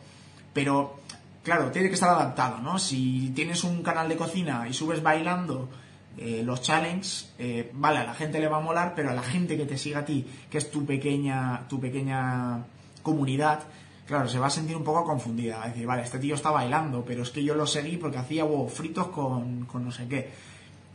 [0.52, 0.96] Pero,
[1.42, 2.78] claro, tiene que estar adaptado, ¿no?
[2.78, 5.68] Si tienes un canal de cocina y subes bailando
[6.16, 9.22] eh, los challenges, eh, vale, a la gente le va a molar, pero a la
[9.22, 12.64] gente que te siga a ti, que es tu pequeña, tu pequeña
[13.02, 13.60] comunidad,
[14.06, 15.58] claro, se va a sentir un poco confundida.
[15.58, 18.18] Va a decir, vale, este tío está bailando, pero es que yo lo seguí porque
[18.18, 20.30] hacía huevos fritos con, con no sé qué.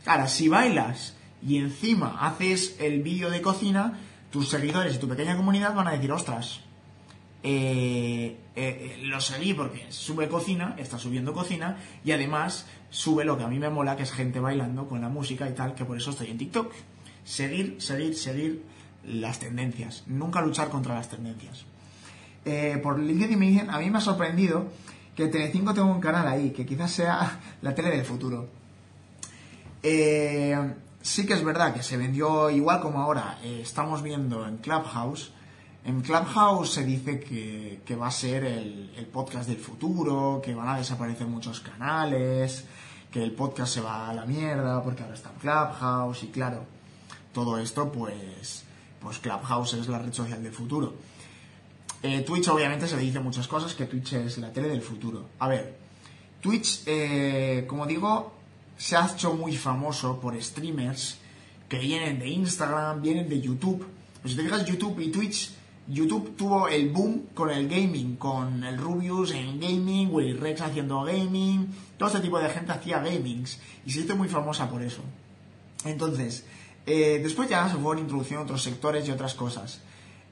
[0.06, 3.98] Ahora, si bailas y encima haces el vídeo de cocina,
[4.30, 6.60] tus seguidores y tu pequeña comunidad van a decir, ostras,
[7.42, 13.44] eh, eh, lo seguí porque sube cocina, está subiendo cocina y además sube lo que
[13.44, 15.96] a mí me mola, que es gente bailando con la música y tal, que por
[15.96, 16.72] eso estoy en TikTok.
[17.24, 18.62] Seguir, seguir, seguir
[19.04, 21.64] las tendencias, nunca luchar contra las tendencias.
[22.48, 24.68] Eh, por LinkedIn me dicen, a mí me ha sorprendido
[25.16, 28.48] que Telecinco tengo un canal ahí, que quizás sea la tele del futuro.
[29.82, 30.56] Eh,
[31.02, 35.32] sí que es verdad que se vendió igual como ahora eh, estamos viendo en Clubhouse.
[35.84, 40.54] En Clubhouse se dice que, que va a ser el, el, podcast del futuro, que
[40.54, 42.64] van a desaparecer muchos canales,
[43.10, 46.64] que el podcast se va a la mierda porque ahora está en Clubhouse y claro,
[47.32, 48.62] todo esto pues,
[49.00, 50.94] pues Clubhouse es la red social del futuro.
[52.02, 55.28] Eh, Twitch obviamente se le dice muchas cosas, que Twitch es la tele del futuro.
[55.38, 55.76] A ver,
[56.40, 58.34] Twitch, eh, como digo,
[58.76, 61.18] se ha hecho muy famoso por streamers
[61.68, 63.86] que vienen de Instagram, vienen de YouTube.
[64.22, 65.52] Pues si te fijas, YouTube y Twitch,
[65.88, 71.02] YouTube tuvo el boom con el gaming, con el Rubius en gaming, Willy Rex haciendo
[71.02, 75.02] gaming, todo este tipo de gente hacía gamings y se hizo muy famosa por eso.
[75.84, 76.44] Entonces,
[76.86, 79.80] eh, después ya se fueron introduciendo otros sectores y otras cosas.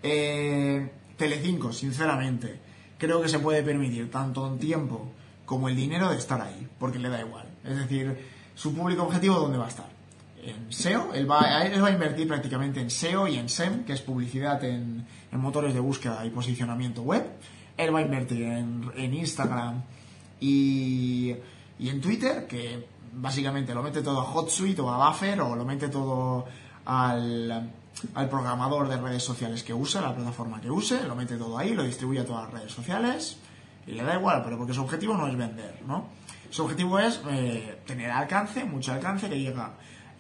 [0.03, 2.59] Eh, Telecinco, sinceramente,
[2.99, 5.09] creo que se puede permitir tanto en tiempo
[5.45, 7.47] como el dinero de estar ahí, porque le da igual.
[7.65, 8.17] Es decir,
[8.55, 9.87] su público objetivo, ¿dónde va a estar?
[10.43, 13.93] En SEO, él va, él va a invertir prácticamente en SEO y en SEM, que
[13.93, 17.25] es publicidad en, motores de búsqueda y posicionamiento web.
[17.77, 19.83] Él va a invertir en, en Instagram
[20.41, 21.35] y,
[21.79, 25.65] y, en Twitter, que básicamente lo mete todo a HotSuite o a Buffer o lo
[25.65, 26.47] mete todo
[26.85, 27.71] al,
[28.15, 31.75] al programador de redes sociales que use, la plataforma que use, lo mete todo ahí,
[31.75, 33.39] lo distribuye a todas las redes sociales
[33.87, 36.07] y le da igual, pero porque su objetivo no es vender, ¿no?
[36.51, 39.73] Su objetivo es eh, tener alcance, mucho alcance, que llega,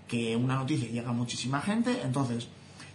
[0.09, 2.03] que una noticia llega a muchísima gente.
[2.03, 2.49] Entonces,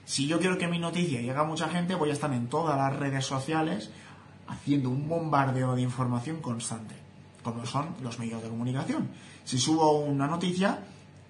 [0.05, 2.77] si yo quiero que mi noticia llegue a mucha gente, voy a estar en todas
[2.77, 3.91] las redes sociales
[4.47, 6.95] haciendo un bombardeo de información constante,
[7.43, 9.07] como son los medios de comunicación.
[9.45, 10.79] Si subo una noticia,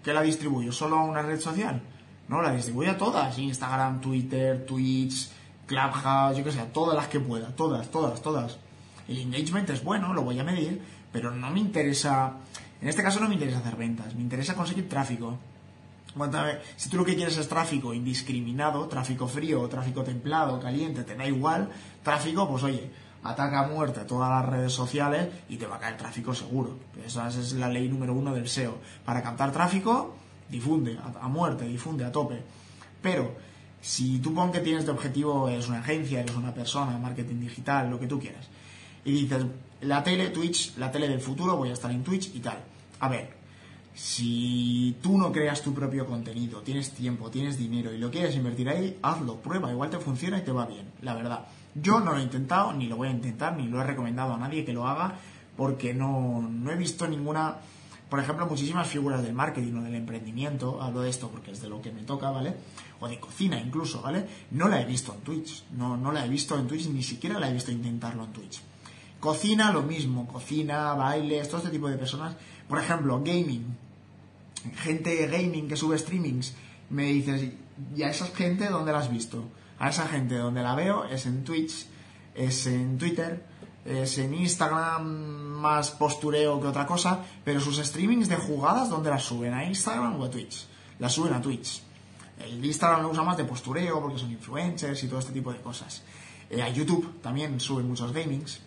[0.04, 0.72] ¿qué la distribuyo?
[0.72, 1.82] ¿Solo a una red social?
[2.30, 3.38] No, la distribuyo a todas.
[3.38, 5.30] Instagram, Twitter, Twitch,
[5.66, 7.48] Clubhouse, yo que sé, todas las que pueda.
[7.56, 8.60] Todas, todas, todas.
[9.08, 12.34] El engagement es bueno, lo voy a medir, pero no me interesa,
[12.82, 15.40] en este caso no me interesa hacer ventas, me interesa conseguir tráfico.
[16.76, 21.26] Si tú lo que quieres es tráfico indiscriminado, tráfico frío, tráfico templado, caliente, te da
[21.26, 21.70] igual,
[22.04, 22.92] tráfico, pues oye,
[23.24, 26.78] ataca a muerte todas las redes sociales y te va a caer tráfico seguro.
[27.06, 28.78] Esa es la ley número uno del SEO.
[29.06, 30.16] Para captar tráfico,
[30.50, 32.42] difunde a, muerte, difunde a tope.
[33.02, 33.36] Pero
[33.82, 37.90] si tú pon que tienes de objetivo, eres una agencia, eres una persona, marketing digital,
[37.90, 38.48] lo que tú quieras,
[39.06, 39.46] y dices,
[39.82, 42.60] la tele, Twitch, la tele del futuro, voy a estar en Twitch y tal.
[43.00, 43.40] A ver,
[43.94, 48.70] si tú no creas tu propio contenido, tienes tiempo, tienes dinero y lo quieres invertir
[48.70, 51.48] ahí, hazlo, prueba, igual te funciona y te va bien, la verdad.
[51.76, 54.38] Yo no lo he intentado, ni lo voy a intentar, ni lo he recomendado a
[54.38, 55.16] nadie que lo haga,
[55.56, 57.58] porque no, no he visto ninguna,
[58.10, 61.70] por ejemplo, muchísimas figuras del marketing o del emprendimiento, hablo de esto porque es de
[61.70, 62.56] lo que me toca, ¿vale?
[63.00, 64.26] O de cocina incluso, ¿vale?
[64.52, 67.40] No la he visto en Twitch, no, no la he visto en Twitch, ni siquiera
[67.40, 68.62] la he visto intentarlo en Twitch.
[69.20, 72.36] Cocina, lo mismo, cocina, bailes, todo este tipo de personas.
[72.68, 73.78] Por ejemplo, gaming,
[74.78, 76.56] gente gaming que sube streamings,
[76.90, 77.52] me dices,
[77.96, 79.44] ¿y a esa gente dónde la has visto?
[79.78, 81.86] A esa gente donde la veo es en Twitch,
[82.34, 83.46] es en Twitter,
[83.86, 89.24] es en Instagram, más postureo que otra cosa, pero sus streamings de jugadas, ¿dónde las
[89.24, 89.54] suben?
[89.54, 90.68] ¿A Instagram o a Twitch?
[91.00, 91.82] Las suben a Twitch.
[92.40, 95.60] El Instagram lo usa más de postureo porque son influencers y todo este tipo de
[95.60, 96.04] cosas.
[96.50, 98.62] Eh, a YouTube también suben muchos gamings.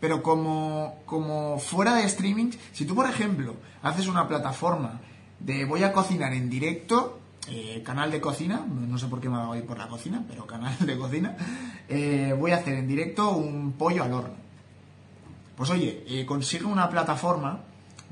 [0.00, 5.00] Pero como, como fuera de streaming, si tú, por ejemplo, haces una plataforma
[5.40, 7.18] de voy a cocinar en directo,
[7.48, 10.76] eh, canal de cocina, no sé por qué me ahí por la cocina, pero canal
[10.78, 11.36] de cocina,
[11.88, 14.47] eh, voy a hacer en directo un pollo al horno.
[15.58, 17.64] Pues oye, eh, consigue una plataforma,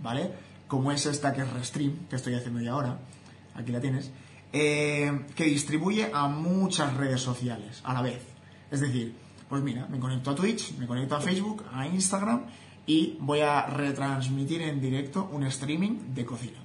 [0.03, 0.33] ¿vale?
[0.67, 2.99] Como es esta que es Restream, que estoy haciendo ya ahora,
[3.55, 4.11] aquí la tienes,
[4.53, 8.21] que distribuye a muchas redes sociales a la vez.
[8.71, 9.15] Es decir,
[9.49, 12.47] pues mira, me conecto a Twitch, me conecto a Facebook, a Instagram
[12.85, 16.59] y voy a retransmitir en directo un streaming de cocina.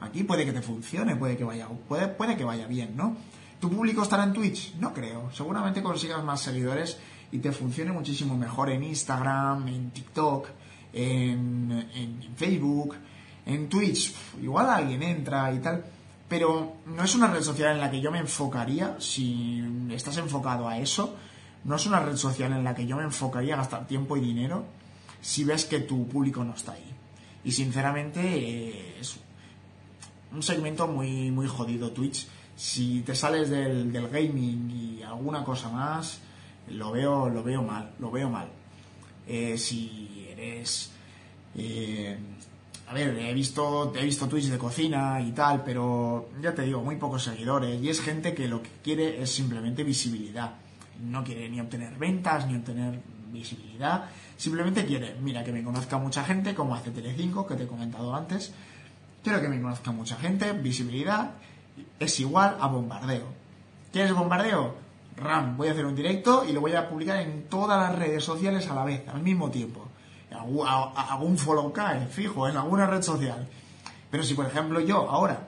[0.00, 3.16] Aquí puede que te funcione, puede que vaya, puede, puede que vaya bien, ¿no?
[3.60, 4.74] ¿Tu público estará en Twitch?
[4.80, 5.30] No creo.
[5.32, 6.98] Seguramente consigas más seguidores
[7.32, 10.48] y te funcione muchísimo mejor en Instagram, en TikTok,
[10.92, 11.88] en,
[12.36, 12.94] Facebook,
[13.46, 14.14] en Twitch.
[14.42, 15.84] Igual alguien entra y tal.
[16.28, 20.68] Pero no es una red social en la que yo me enfocaría, si estás enfocado
[20.68, 21.16] a eso,
[21.64, 24.20] no es una red social en la que yo me enfocaría a gastar tiempo y
[24.20, 24.64] dinero
[25.20, 26.92] si ves que tu público no está ahí.
[27.44, 29.18] Y sinceramente eh, es
[30.32, 32.26] un segmento muy, muy jodido Twitch.
[32.56, 36.20] Si te sales del, gaming y alguna cosa más,
[36.68, 38.48] lo veo, lo veo mal, lo veo mal.
[39.26, 40.90] Eh, si eres...
[41.54, 42.16] Eh,
[42.88, 46.82] a ver, he visto, he visto Twitch de cocina y tal, pero ya te digo,
[46.82, 47.80] muy pocos seguidores.
[47.82, 50.52] Y es gente que lo que quiere es simplemente visibilidad.
[51.00, 53.00] No quiere ni obtener ventas, ni obtener
[53.32, 54.10] visibilidad.
[54.36, 58.14] Simplemente quiere, mira, que me conozca mucha gente, como hace Telecinco, que te he comentado
[58.14, 58.52] antes
[59.22, 61.30] Quiero que me conozca mucha gente, visibilidad
[62.00, 63.26] es igual a bombardeo.
[63.92, 64.74] ¿Quieres bombardeo?
[65.16, 68.24] RAM, voy a hacer un directo y lo voy a publicar en todas las redes
[68.24, 69.88] sociales a la vez, al mismo tiempo.
[70.44, 73.46] Un follow cae, fijo, en alguna red social.
[74.10, 75.46] Pero si, por ejemplo, yo ahora,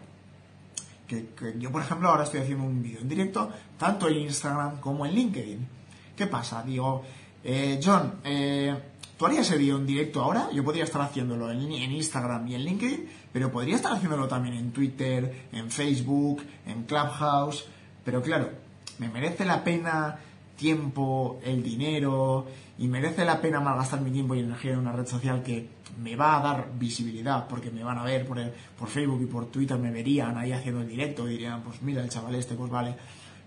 [1.06, 1.26] que,
[1.58, 5.12] yo, por ejemplo, ahora estoy haciendo un vídeo en directo, tanto en Instagram como en
[5.12, 5.68] LinkedIn.
[6.16, 6.62] ¿Qué pasa?
[6.62, 7.02] Digo,
[7.42, 8.74] eh, John, eh,
[9.16, 10.50] ¿Tú harías ese vídeo en directo ahora?
[10.52, 14.72] Yo podría estar haciéndolo en, Instagram y en LinkedIn, pero podría estar haciéndolo también en
[14.72, 17.64] Twitter, en Facebook, en Clubhouse.
[18.04, 18.50] Pero claro,
[18.98, 20.18] me merece la pena
[20.56, 22.46] tiempo, el dinero,
[22.78, 25.68] y merece la pena malgastar mi tiempo y energía en una red social que
[26.02, 28.38] me va a dar visibilidad, porque me van a ver por,
[28.78, 32.02] por Facebook y por Twitter, me verían ahí haciendo el directo y dirían, pues mira,
[32.02, 32.94] el chaval este, pues vale.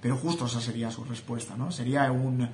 [0.01, 1.71] Pero justo esa sería su respuesta, ¿no?
[1.71, 2.47] Sería un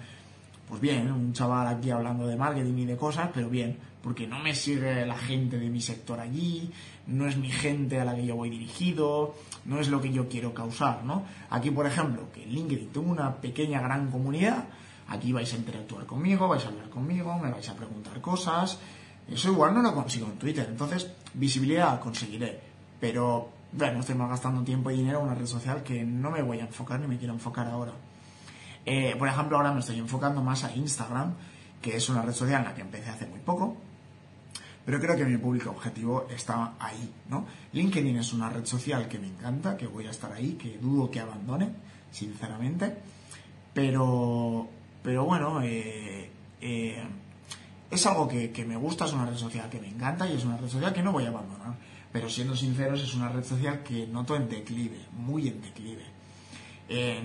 [0.73, 4.39] pues bien, un chaval aquí hablando de marketing y de cosas, pero bien, porque no
[4.39, 6.67] me sigue la gente de mi sector allí,
[7.05, 10.27] no es mi gente a la que yo voy dirigido, no es lo que yo
[10.27, 11.25] quiero causar, ¿no?
[11.51, 14.65] Aquí, por ejemplo, que en LinkedIn tengo una pequeña gran comunidad,
[15.09, 18.79] aquí vais a interactuar conmigo, vais a hablar conmigo, me vais a preguntar cosas,
[19.29, 22.59] eso igual no lo consigo en Twitter, entonces visibilidad conseguiré,
[22.99, 26.61] pero bueno, estoy gastando tiempo y dinero en una red social que no me voy
[26.61, 27.93] a enfocar ni me quiero enfocar ahora.
[28.85, 31.33] Eh, por ejemplo, ahora me estoy enfocando más a Instagram,
[31.81, 33.77] que es una red social en la que empecé hace muy poco,
[34.85, 37.45] pero creo que mi público objetivo está ahí, ¿no?
[37.71, 41.09] LinkedIn es una red social que me encanta, que voy a estar ahí, que dudo
[41.09, 41.69] que abandone,
[42.11, 42.93] sinceramente,
[43.73, 44.67] pero,
[45.01, 47.03] pero bueno, eh, eh,
[47.89, 50.43] es algo que, que, me gusta, es una red social que me encanta y es
[50.43, 51.75] una red social que no voy a abandonar.
[52.11, 56.03] Pero siendo sinceros, es una red social que noto en declive, muy en declive.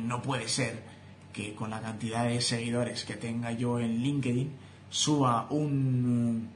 [0.00, 0.82] no puede ser
[1.32, 4.52] que con la cantidad de seguidores que tenga yo en LinkedIn
[4.90, 6.48] suba un,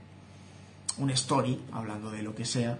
[0.98, 2.78] un story hablando de lo que sea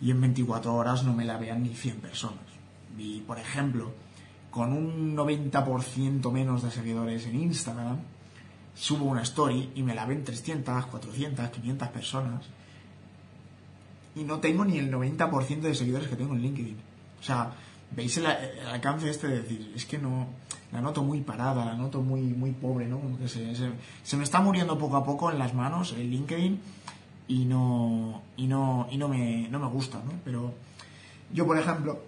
[0.00, 2.44] y en 24 horas no me la vean ni 100 personas.
[2.98, 3.92] Y por ejemplo,
[4.50, 7.98] con un 90% menos de seguidores en Instagram,
[8.74, 12.46] subo una story y me la ven 300, 400, 500 personas
[14.14, 16.76] y no tengo ni el 90% de seguidores que tengo en LinkedIn.
[17.20, 17.52] O sea,
[17.92, 20.26] veis el, alcance este de decir, es que no,
[20.72, 23.00] la noto muy parada, la noto muy, muy pobre, ¿no?
[23.00, 26.60] Como que se, se, me está muriendo poco a poco en las manos el LinkedIn
[27.28, 30.12] y no, y no, y no me, no me gusta, ¿no?
[30.24, 30.54] Pero
[31.32, 32.00] yo, por ejemplo,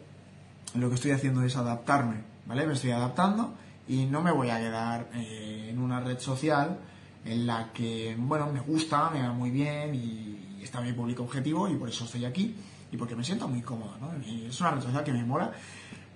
[0.74, 2.66] lo que estoy haciendo es adaptarme, ¿vale?
[2.66, 3.54] Me estoy adaptando
[3.88, 6.78] y no me voy a quedar eh, en una red social
[7.24, 11.68] en la que, bueno, me gusta, me va muy bien y está mi público objetivo
[11.68, 12.54] y por eso estoy aquí
[12.92, 14.12] y porque me siento muy cómodo, ¿no?
[14.22, 15.50] Es una red que me mola,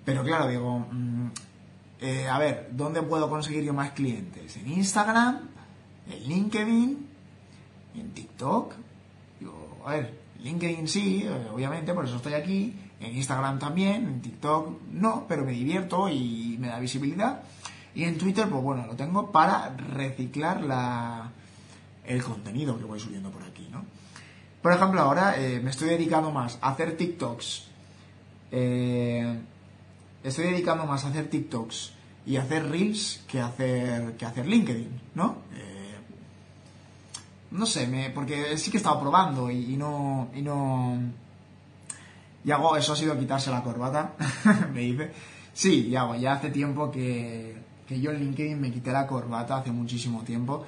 [0.05, 1.27] pero claro, digo, mm,
[1.99, 4.55] eh, a ver, ¿dónde puedo conseguir yo más clientes?
[4.57, 5.39] ¿En Instagram?
[6.09, 7.07] ¿En LinkedIn?
[7.95, 8.73] ¿En TikTok?
[9.39, 12.75] Digo, a ver, LinkedIn sí, eh, obviamente, por eso estoy aquí.
[12.99, 17.41] En Instagram también, en TikTok no, pero me divierto y me da visibilidad.
[17.95, 21.31] Y en Twitter, pues bueno, lo tengo para reciclar la,
[22.05, 23.83] el contenido que voy subiendo por aquí, ¿no?
[24.61, 27.67] Por ejemplo, ahora eh, me estoy dedicando más a hacer TikToks.
[28.51, 29.39] Eh,
[30.23, 31.93] estoy dedicando más a hacer TikToks
[32.25, 35.37] y hacer Reels que hacer, que hacer LinkedIn, ¿no?
[35.55, 35.95] Eh,
[37.51, 40.29] no sé, me, porque sí que he estado probando y, no...
[40.35, 40.99] Y no
[42.43, 44.13] y hago, eso ha sido quitarse la corbata,
[44.73, 45.11] me dice.
[45.53, 49.71] Sí, ya, ya hace tiempo que, que yo en LinkedIn me quité la corbata, hace
[49.71, 50.65] muchísimo tiempo.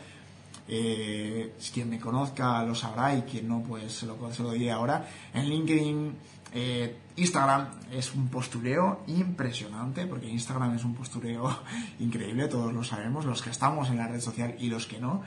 [0.72, 5.10] Eh, quien me conozca lo sabrá y quien no, pues se lo, se diré ahora.
[5.34, 6.14] En LinkedIn
[6.54, 11.60] eh, Instagram es un postureo impresionante, porque Instagram es un postureo
[12.00, 15.22] increíble, todos lo sabemos, los que estamos en la red social y los que no.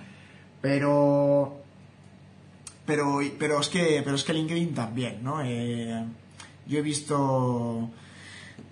[0.61, 1.59] Pero.
[2.84, 5.40] Pero, pero, es, que, pero es que LinkedIn también, ¿no?
[5.45, 6.05] Eh,
[6.66, 7.90] yo he visto.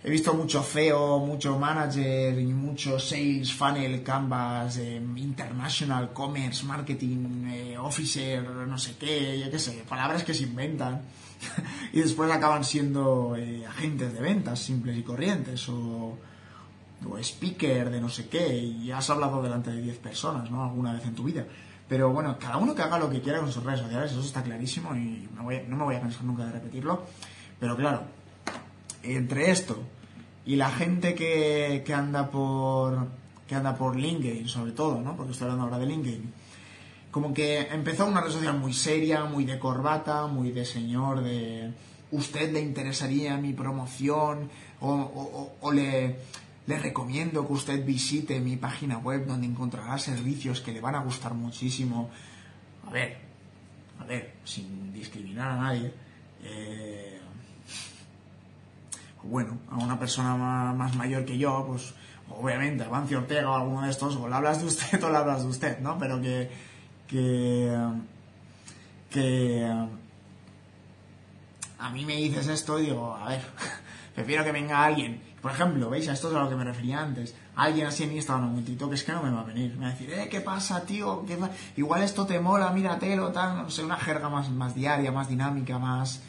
[0.02, 8.42] He visto mucho feo, mucho manager y mucho sales, funnel, canvas, international commerce, marketing, officer,
[8.42, 11.02] no sé qué, yo qué sé, palabras que se inventan
[11.92, 16.16] y después acaban siendo eh, agentes de ventas simples y corrientes o,
[17.06, 20.64] o, speaker de no sé qué y has hablado delante de 10 personas, ¿no?
[20.64, 21.44] Alguna vez en tu vida.
[21.86, 24.42] Pero bueno, cada uno que haga lo que quiera con sus redes sociales, eso está
[24.42, 27.04] clarísimo y no, no me voy a cansar nunca de repetirlo.
[27.58, 28.04] Pero claro,
[29.02, 29.82] entre esto
[30.46, 33.08] y la gente que, que anda por
[33.46, 35.16] que anda por LinkedIn sobre todo, ¿no?
[35.16, 36.32] Porque estoy hablando ahora de LinkedIn
[37.10, 41.72] como que empezó una red social muy seria, muy de corbata, muy de señor, de
[42.12, 44.48] usted le interesaría mi promoción
[44.80, 46.16] o, le,
[46.66, 51.02] le, recomiendo que usted visite mi página web donde encontrará servicios que le van a
[51.02, 52.10] gustar muchísimo.
[52.86, 53.18] A ver,
[53.98, 55.92] a ver, sin discriminar a nadie.
[56.42, 56.99] Eh,
[59.22, 60.34] bueno, a una persona
[60.72, 61.94] más, mayor que yo, pues
[62.28, 65.42] obviamente, Avancio Ortega o alguno de estos, o le hablas de usted o le hablas
[65.42, 65.98] de usted, ¿no?
[65.98, 66.50] Pero que
[67.10, 67.76] que,
[69.10, 69.66] que
[71.78, 73.42] a mí me dices esto digo, a ver,
[74.14, 75.20] prefiero que venga alguien.
[75.42, 76.06] Por ejemplo, ¿veis?
[76.08, 77.34] A esto es a lo que me refería antes.
[77.56, 79.72] Alguien así en Instagram, un momentito, que es que no me va a venir.
[79.74, 81.24] Me va a decir, eh, ¿qué pasa, tío?
[81.76, 83.56] Igual esto te mola, míratelo, tal.
[83.56, 86.20] No sé, una jerga más, más diaria, más dinámica, más,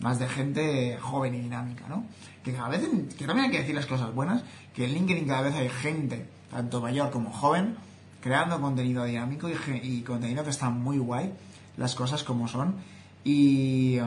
[0.00, 2.04] más de gente joven y dinámica, ¿no?
[2.44, 2.82] Que cada vez,
[3.16, 4.42] que también hay que decir las cosas buenas,
[4.74, 7.76] que en LinkedIn cada vez hay gente, tanto mayor como joven,
[8.20, 11.32] creando contenido dinámico y, contenido que está muy guay,
[11.76, 12.76] las cosas como son,
[13.24, 13.98] y,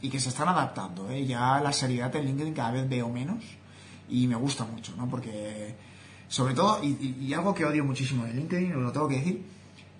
[0.00, 1.10] que se están adaptando.
[1.10, 1.26] ¿eh?
[1.26, 3.44] Ya la seriedad en LinkedIn cada vez veo menos
[4.08, 5.08] y me gusta mucho, ¿no?
[5.08, 5.74] Porque,
[6.28, 9.42] sobre todo, y, algo que odio muchísimo de LinkedIn, os lo tengo que decir,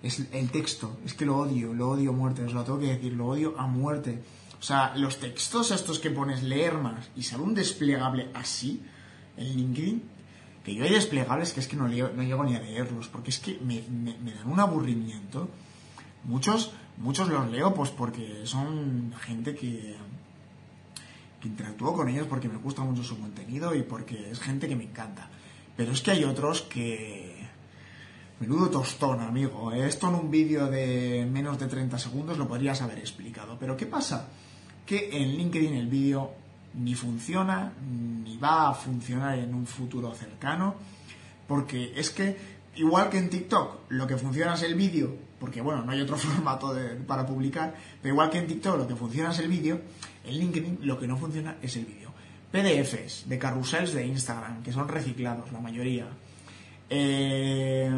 [0.01, 0.97] es el texto.
[1.05, 3.57] Es que lo odio, lo odio a muerte, os lo tengo que decir, lo odio
[3.57, 4.21] a muerte.
[4.63, 8.81] O sea, los textos estos que pones leer más y sale un desplegable así
[9.35, 10.03] en LinkedIn,
[10.63, 13.39] que yo hay desplegables que es que no, no llego ni a leerlos, porque es
[13.39, 15.49] que me, dan un aburrimiento.
[16.23, 19.97] Muchos, muchos los leo pues porque son gente que,
[21.41, 24.77] que interactúo con ellos porque me gusta mucho su contenido y porque es gente que
[24.77, 25.29] me encanta.
[25.75, 27.49] Pero es que hay otros que...
[28.39, 29.73] Menudo tostón, amigo.
[29.73, 33.57] Esto en un vídeo de menos de 30 segundos lo podrías haber explicado.
[33.59, 34.29] Pero ¿qué pasa?
[34.85, 36.31] Que en LinkedIn el vídeo
[36.75, 37.73] ni funciona,
[38.23, 40.75] ni va a funcionar en un futuro cercano,
[41.47, 42.37] porque es que,
[42.75, 46.17] igual que en TikTok, lo que funciona es el vídeo, porque bueno, no hay otro
[46.17, 46.75] formato
[47.07, 49.81] para publicar, pero igual que en TikTok lo que funciona es el vídeo,
[50.25, 52.11] en LinkedIn lo que no funciona es el vídeo.
[52.51, 56.07] PDFs de carrusels de Instagram, que son reciclados, la mayoría.
[56.89, 57.91] Eh,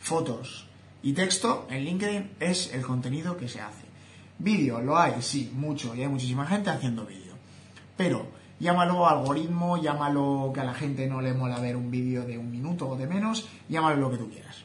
[0.00, 0.66] fotos
[1.02, 3.89] y texto en LinkedIn es el contenido que se hace.
[4.40, 7.34] Vídeo, lo hay, sí, mucho, y hay muchísima gente haciendo vídeo.
[7.96, 8.26] Pero
[8.58, 12.50] llámalo algoritmo, llámalo que a la gente no le mola ver un vídeo de un
[12.50, 14.64] minuto o de menos, llámalo lo que tú quieras.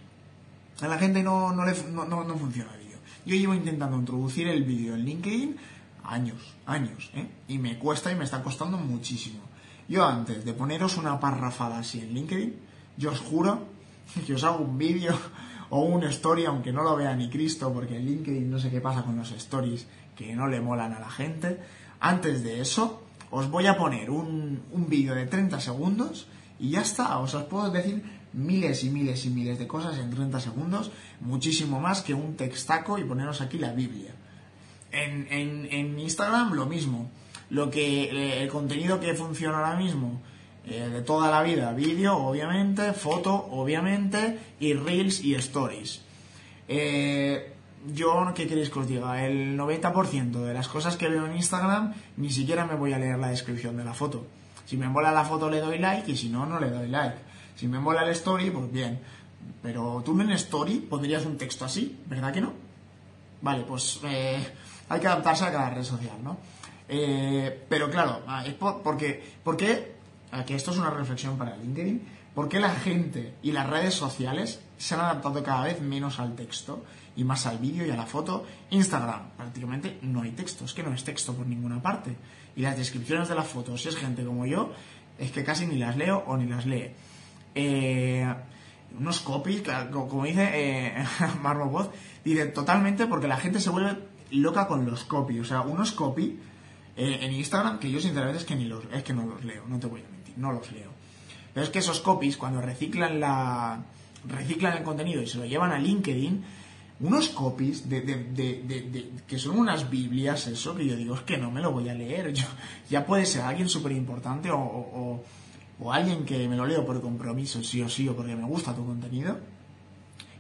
[0.82, 2.98] A la gente no, no, le, no, funciona el vídeo.
[3.26, 5.58] Yo llevo intentando introducir el vídeo en LinkedIn
[6.06, 7.28] años, años, ¿eh?
[7.50, 9.40] Y me cuesta y me está costando muchísimo.
[9.90, 12.56] Yo antes de poneros una parrafada así en LinkedIn,
[12.98, 13.68] yo os juro
[14.26, 15.18] que os hago un vídeo
[15.70, 18.82] o una story, aunque no lo vea ni Cristo, porque en LinkedIn no sé qué
[18.82, 21.60] pasa con los stories que no le molan a la gente.
[22.00, 26.28] Antes de eso, os voy a poner un, vídeo de 30 segundos
[26.60, 28.04] y ya está, os, os puedo decir
[28.34, 30.92] miles y miles y miles de cosas en 30 segundos,
[31.22, 34.14] muchísimo más que un textaco y poneros aquí la Biblia.
[34.92, 37.10] En, en, en Instagram lo mismo.
[37.50, 40.22] Lo que eh, el contenido que funciona ahora mismo
[40.68, 46.02] eh, de toda la vida, vídeo, obviamente, foto, obviamente, y reels y stories.
[46.68, 47.54] Eh,
[47.94, 49.26] yo, ¿qué queréis que os diga?
[49.26, 53.20] El 90% de las cosas que veo en Instagram ni siquiera me voy a leer
[53.20, 54.26] la descripción de la foto.
[54.66, 57.18] Si me mola la foto le doy like y si no, no le doy like.
[57.56, 59.00] Si me mola el story, pues bien.
[59.62, 62.54] Pero tú en story pondrías un texto así, ¿verdad que no?
[63.42, 64.44] Vale, pues eh,
[64.90, 66.38] hay que adaptarse a cada red social, ¿no?
[66.88, 69.95] Eh, pero claro, ah, es por, porque, porque,
[70.40, 72.02] aquí esto es una reflexión para LinkedIn,
[72.34, 76.36] ¿por qué la gente y las redes sociales se han adaptado cada vez menos al
[76.36, 76.84] texto
[77.16, 78.46] y más al vídeo y a la foto?
[78.70, 82.16] Instagram, prácticamente no hay texto, es que no es texto por ninguna parte.
[82.56, 84.72] Y las descripciones de las fotos, si es gente como yo,
[85.18, 86.92] es que casi ni las leo o ni las lee.
[87.54, 88.34] Eh,
[89.00, 91.06] unos copies, como dice eh,
[91.42, 91.90] Marmo
[92.24, 93.98] dice totalmente porque la gente se vuelve
[94.32, 95.42] loca con los copies.
[95.42, 96.34] O sea, unos copies
[96.98, 99.64] eh, en Instagram que yo sinceramente es que ni los, es que no los leo,
[99.68, 100.92] no te voy a no los leo.
[101.54, 103.84] Pero es que esos copies, cuando reciclan la
[104.28, 106.44] reciclan el contenido y se lo llevan a LinkedIn,
[107.02, 111.38] unos copies de, de, de, que son unas Biblias, eso, que yo digo, es que
[111.38, 112.34] no me lo voy a leer.
[112.34, 112.46] Yo,
[112.90, 115.24] ya puede ser alguien súper importante o,
[115.80, 118.74] o, alguien que me lo leo por compromiso, sí o sí, o porque me gusta
[118.74, 119.38] tu contenido,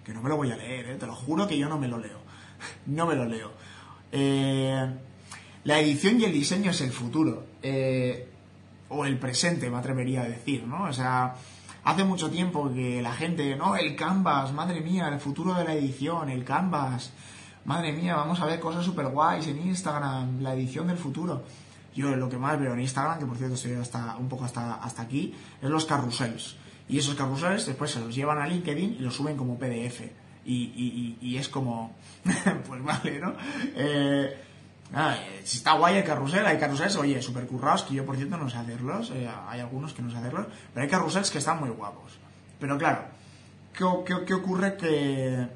[0.05, 0.95] que no me lo voy a leer, ¿eh?
[0.95, 2.19] te lo juro que yo no me lo leo.
[2.85, 3.51] no me lo leo.
[4.13, 4.89] Eh,
[5.65, 7.47] la edición y el diseño es el futuro.
[7.61, 8.29] Eh,
[8.89, 10.83] o el presente, me atrevería a decir, ¿no?
[10.83, 11.35] O sea,
[11.83, 15.73] hace mucho tiempo que la gente, no, el canvas, madre mía, el futuro de la
[15.73, 17.11] edición, el canvas,
[17.65, 21.43] madre mía, vamos a ver cosas super guays en Instagram, la edición del futuro.
[21.95, 24.75] Yo lo que más veo en Instagram, que por cierto estoy hasta un poco hasta,
[24.75, 26.57] hasta aquí, es los carrusels.
[26.87, 30.01] Y esos carrusels después se los llevan a LinkedIn y los suben como PDF.
[30.45, 31.95] Y, y, es como,
[32.67, 33.33] pues vale, ¿no?
[33.75, 34.37] Eh,
[34.93, 38.37] Ah, si está guay el carrusel, hay carrusels, oye, super currados, que yo por cierto
[38.37, 41.59] no sé hacerlos, eh, hay algunos que no sé hacerlos, pero hay carrusels que están
[41.59, 42.13] muy guapos.
[42.59, 43.05] Pero claro,
[43.73, 45.47] ¿qué, qué, ocurre que...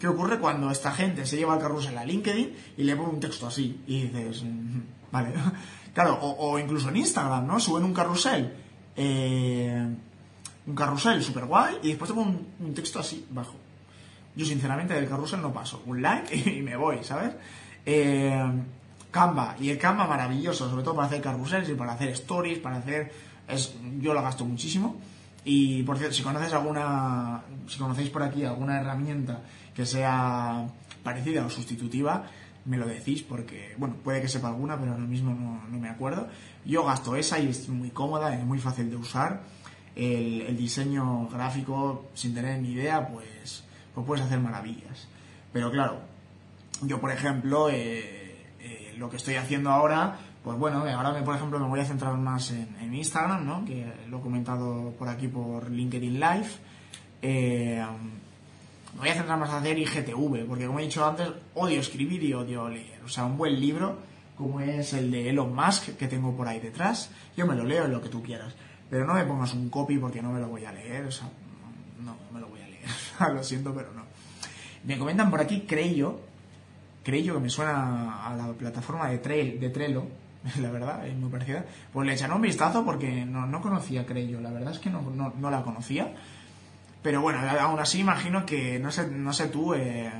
[0.00, 3.20] ¿Qué ocurre cuando esta gente se lleva el carrusel a LinkedIn y le pone un
[3.20, 3.82] texto así?
[3.86, 4.80] Y dices, mm,
[5.12, 5.34] vale.
[5.92, 7.58] Claro, o, incluso en Instagram, ¿no?
[7.58, 8.54] Suben un carrusel,
[8.96, 9.86] eh,
[10.66, 13.56] un carrusel super guay y después te ponen un, texto así, bajo.
[14.36, 15.82] Yo sinceramente del carrusel no paso.
[15.86, 17.32] Un like y me voy, ¿sabes?
[17.86, 18.62] Eh,
[19.10, 22.76] Canva, y el Canva maravilloso, sobre todo para hacer carrusels y para hacer stories, para
[22.76, 23.12] hacer...
[23.48, 25.00] Es, yo lo gasto muchísimo.
[25.44, 29.40] Y por cierto, si conoces alguna, si conocéis por aquí alguna herramienta
[29.74, 30.66] que sea
[31.02, 32.24] parecida o sustitutiva,
[32.66, 36.28] me lo decís porque, bueno, puede que sepa alguna, pero ahora mismo no, me acuerdo.
[36.64, 39.42] Yo gasto esa y es muy cómoda, es muy fácil de usar.
[39.96, 43.64] El, diseño gráfico, sin tener ni idea, pues,
[43.94, 45.08] pues puedes hacer maravillas.
[45.52, 46.00] Pero claro,
[46.82, 48.20] yo por ejemplo, eh,
[49.00, 52.16] lo que estoy haciendo ahora, pues bueno, ahora me, por ejemplo me voy a centrar
[52.16, 53.64] más en, Instagram, ¿no?
[53.64, 56.48] que lo he comentado por aquí por LinkedIn Live.
[57.22, 57.82] Eh,
[58.94, 62.22] me voy a centrar más en hacer IGTV, porque como he dicho antes, odio escribir
[62.24, 63.00] y odio leer.
[63.04, 63.98] O sea, un buen libro,
[64.36, 67.84] como es el de Elon Musk, que tengo por ahí detrás, yo me lo leo
[67.86, 68.54] en lo que tú quieras.
[68.90, 71.28] Pero no me pongas un copy porque no me lo voy a leer, o sea,
[72.04, 72.88] no, no me lo voy a leer.
[73.34, 74.02] lo siento, pero no.
[74.84, 76.20] Me comentan por aquí, creo
[77.02, 80.06] Creo que me suena a la plataforma de, de Trello,
[80.60, 81.64] la verdad, es muy parecida.
[81.92, 85.02] Pues le echaré un vistazo porque no, no conocía Crello, la verdad es que no,
[85.02, 86.14] no, la conocía.
[87.02, 90.10] Pero bueno, aún así imagino que, no sé, no sé tú, eh,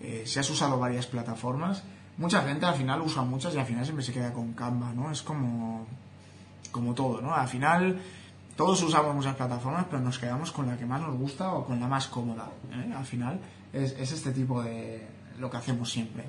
[0.00, 1.82] eh, si has usado varias plataformas,
[2.16, 5.10] mucha gente al final usa muchas y al final siempre se queda con Canva, ¿no?
[5.10, 5.86] Es como,
[6.70, 7.34] como todo, ¿no?
[7.34, 8.00] Al final
[8.54, 11.80] todos usamos muchas plataformas, pero nos quedamos con la que más nos gusta o con
[11.80, 12.50] la más cómoda.
[12.70, 12.92] ¿eh?
[12.96, 13.40] Al final
[13.72, 15.08] es este tipo de,
[15.40, 16.24] lo que hacemos siempre.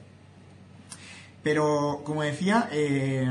[1.44, 3.28] Pero, como decía, eh,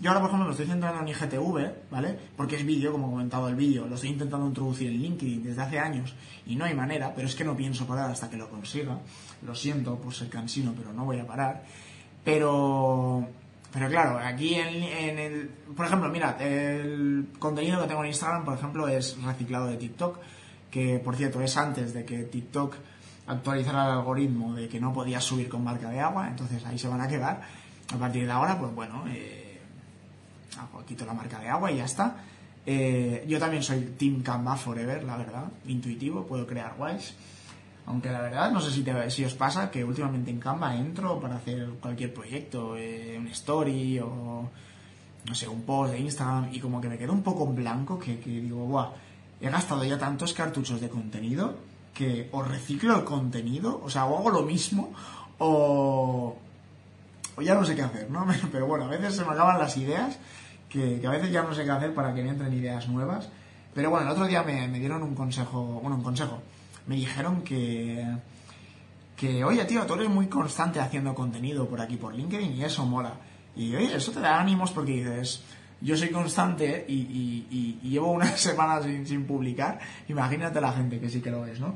[0.00, 2.18] yo ahora, por ejemplo, lo estoy centrando en IGTV, ¿vale?
[2.36, 5.60] Porque es vídeo, como he comentado el vídeo, lo estoy intentando introducir en LinkedIn desde
[5.60, 6.14] hace años
[6.46, 8.98] y no hay manera, pero es que no pienso parar hasta que lo consiga.
[9.42, 11.64] Lo siento por ser cansino, pero no voy a parar.
[12.24, 13.26] Pero,
[13.72, 15.48] pero claro, aquí en, en el...
[15.76, 20.18] Por ejemplo, mirad, el contenido que tengo en Instagram, por ejemplo, es reciclado de TikTok,
[20.70, 22.76] que por cierto es antes de que TikTok
[23.28, 26.88] actualizar el algoritmo de que no podías subir con marca de agua, entonces ahí se
[26.88, 27.42] van a quedar.
[27.94, 29.60] A partir de ahora, pues bueno, eh,
[30.86, 32.16] quito la marca de agua y ya está.
[32.66, 37.14] Eh, yo también soy Team Canva Forever, la verdad, intuitivo, puedo crear guays.
[37.86, 41.36] Aunque la verdad, no sé si, si os pasa que últimamente en Canva entro para
[41.36, 44.50] hacer cualquier proyecto, eh, un story o
[45.26, 47.98] no sé, un post de Instagram y como que me quedo un poco en blanco
[47.98, 48.92] que, que digo, guau,
[49.40, 51.56] he gastado ya tantos cartuchos de contenido
[51.98, 54.92] que o reciclo el contenido, o sea, o hago lo mismo,
[55.38, 56.36] o,
[57.34, 58.24] o ya no sé qué hacer, ¿no?
[58.52, 60.16] Pero bueno, a veces se me acaban las ideas,
[60.68, 63.28] que, a veces ya no sé qué hacer para que me entren ideas nuevas.
[63.74, 66.40] Pero bueno, el otro día me, me dieron un consejo, bueno, un consejo.
[66.86, 68.06] Me dijeron que,
[69.16, 72.86] que, oye, tío, tú eres muy constante haciendo contenido por aquí, por LinkedIn, y eso
[72.86, 73.14] mola.
[73.56, 75.42] Y oye, eso te da ánimos porque dices,
[75.80, 79.78] yo soy constante y, llevo unas semanas sin, publicar.
[80.08, 81.74] Imagínate la gente que sí que lo es, ¿no?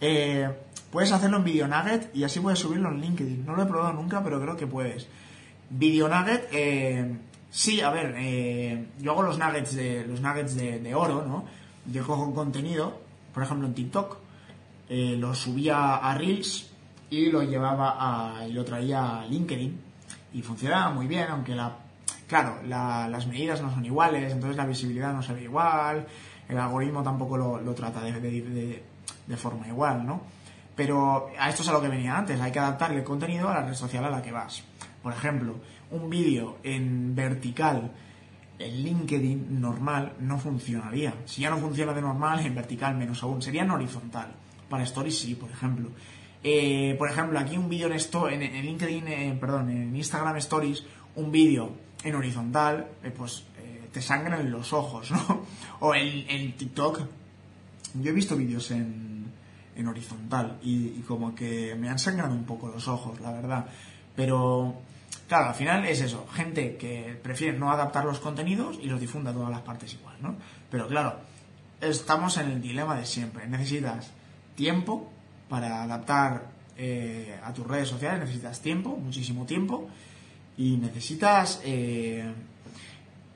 [0.00, 0.48] Eh,
[0.90, 3.46] puedes hacerlo en Video Nugget y así puedes subirlo en LinkedIn.
[3.46, 5.06] No lo he probado nunca, pero creo que puedes.
[5.70, 7.16] Video Nugget, eh,
[7.50, 11.44] sí, a ver, eh, yo hago los nuggets de los nuggets de, oro, ¿no?
[11.86, 13.00] Yo cojo contenido,
[13.32, 14.18] por ejemplo en TikTok,
[14.88, 16.70] lo subía a Reels
[17.08, 19.80] y lo llevaba y lo traía a LinkedIn
[20.34, 21.76] y funcionaba muy bien, aunque la
[22.32, 26.06] Claro, las medidas no son iguales, entonces la visibilidad no se ve igual,
[26.48, 28.82] el algoritmo tampoco lo, trata de,
[29.36, 30.22] forma igual, ¿no?
[30.74, 33.56] Pero a esto es a lo que venía antes, hay que adaptar el contenido a
[33.56, 34.64] la red social a la que vas.
[35.02, 35.56] Por ejemplo,
[35.90, 37.90] un vídeo en vertical
[38.58, 41.12] en LinkedIn normal no funcionaría.
[41.26, 43.42] Si ya no funciona de normal, en vertical menos aún.
[43.42, 44.32] Sería en horizontal.
[44.70, 45.90] Para Stories sí, por ejemplo.
[46.42, 50.82] Eh, por ejemplo, aquí un vídeo en, en, LinkedIn, eh, perdón, en Instagram Stories,
[51.14, 55.44] un vídeo en horizontal, eh, pues eh, te sangran los ojos, ¿no?
[55.80, 57.00] O en, TikTok.
[57.94, 59.26] Yo he visto vídeos en,
[59.76, 63.66] en horizontal y, como que me han sangrado un poco los ojos, la verdad.
[64.14, 64.74] Pero,
[65.28, 69.32] claro, al final es eso, gente que prefiere no adaptar los contenidos y los difunda
[69.32, 70.36] a todas las partes igual, ¿no?
[70.70, 71.16] Pero claro,
[71.80, 73.46] estamos en el dilema de siempre.
[73.46, 74.10] Necesitas
[74.54, 75.10] tiempo
[75.48, 76.46] para adaptar
[76.76, 79.88] eh, a tus redes sociales, necesitas tiempo, muchísimo tiempo
[80.56, 82.30] y necesitas eh,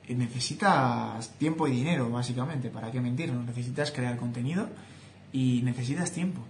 [0.09, 2.69] necesitas tiempo y dinero básicamente.
[2.69, 4.69] Para qué mentirnos necesitas crear contenido
[5.31, 6.41] y necesitas tiempo.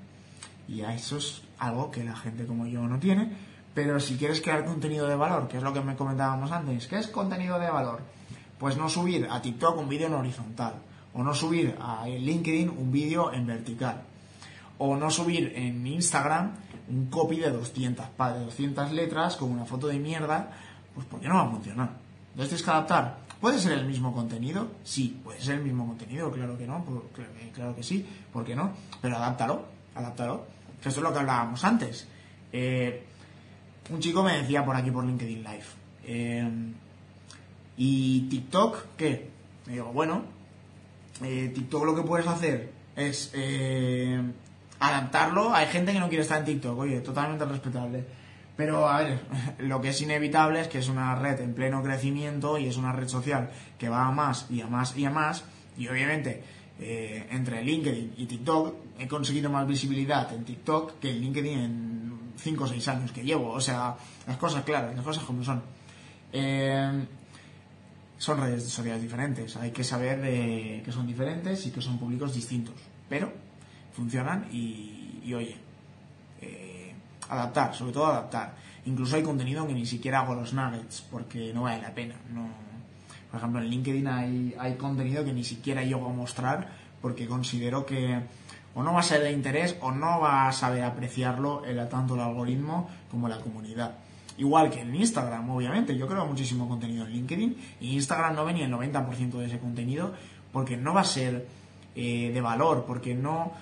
[0.68, 3.32] Y eso es algo que la gente como yo no tiene.
[3.74, 6.98] Pero si quieres crear contenido de valor que es lo que me comentábamos antes ¿qué
[6.98, 8.02] es contenido de valor?
[8.58, 10.74] pues no subir a TikTok un vídeo en horizontal
[11.14, 14.02] o no subir a LinkedIn un vídeo en vertical
[14.80, 16.54] o no subir en Instagram
[16.90, 20.52] un copy de 200, de 200 letras con una foto de mierda,
[20.94, 21.90] pues porque no va a funcionar.
[22.32, 23.18] Entonces tienes que adaptar.
[23.42, 24.68] ¿Puede ser el mismo contenido?
[24.84, 26.84] Sí, puede ser el mismo contenido, claro que no,
[27.54, 28.72] claro, que sí, ¿por qué no?
[29.02, 30.46] Pero adáptalo, adáptalo.
[30.78, 32.08] Esto es lo que hablábamos antes.
[32.52, 33.04] Eh,
[33.90, 35.66] un chico me decía por aquí por LinkedIn Live.
[36.06, 36.50] Eh,
[37.78, 39.30] ¿Y TikTok qué?
[39.68, 40.24] Me digo, bueno,
[41.22, 43.32] eh, TikTok lo que puedes hacer es
[44.80, 45.54] adaptarlo.
[45.54, 48.06] Hay gente que no quiere estar en TikTok, oye, totalmente respetable.
[48.56, 49.20] Pero, a ver,
[49.60, 52.92] lo que es inevitable es que es una red en pleno crecimiento y es una
[52.92, 55.44] red social que va a más y a más y a más.
[55.78, 56.44] Y obviamente,
[56.80, 62.20] eh, entre LinkedIn y TikTok, he conseguido más visibilidad en TikTok que en LinkedIn en
[62.36, 63.52] 5 o 6 años que llevo.
[63.52, 65.62] O sea, las cosas claras, las cosas como son.
[66.34, 67.06] Eh,
[68.18, 69.56] son redes sociales diferentes.
[69.58, 70.22] Hay que saber
[70.84, 72.74] que son diferentes y que son públicos distintos.
[73.08, 73.32] Pero
[73.98, 75.58] funcionan y, oye,
[76.42, 76.94] eh,
[77.30, 78.54] adaptar, sobre todo adaptar.
[78.86, 82.16] Incluso hay contenido que ni siquiera hago los nuggets porque no vale la pena.
[82.32, 82.48] No,
[83.32, 86.70] por ejemplo, en LinkedIn hay, hay contenido que ni siquiera llego a mostrar
[87.02, 88.22] porque considero que
[88.76, 92.22] o no va a ser de interés o no va a saber apreciarlo tanto el
[92.22, 93.96] algoritmo como la comunidad.
[94.38, 95.98] Igual que en Instagram, obviamente.
[95.98, 99.58] Yo creo muchísimo contenido en LinkedIn y Instagram no ve ni el 90% de ese
[99.58, 100.14] contenido
[100.54, 101.48] porque no va a ser
[101.96, 103.54] eh, de valor, porque no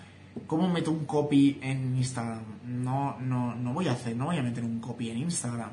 [0.47, 2.43] ¿Cómo meto un copy en Instagram?
[2.65, 5.71] No, no, no voy a hacer, no voy a meter un copy en Instagram.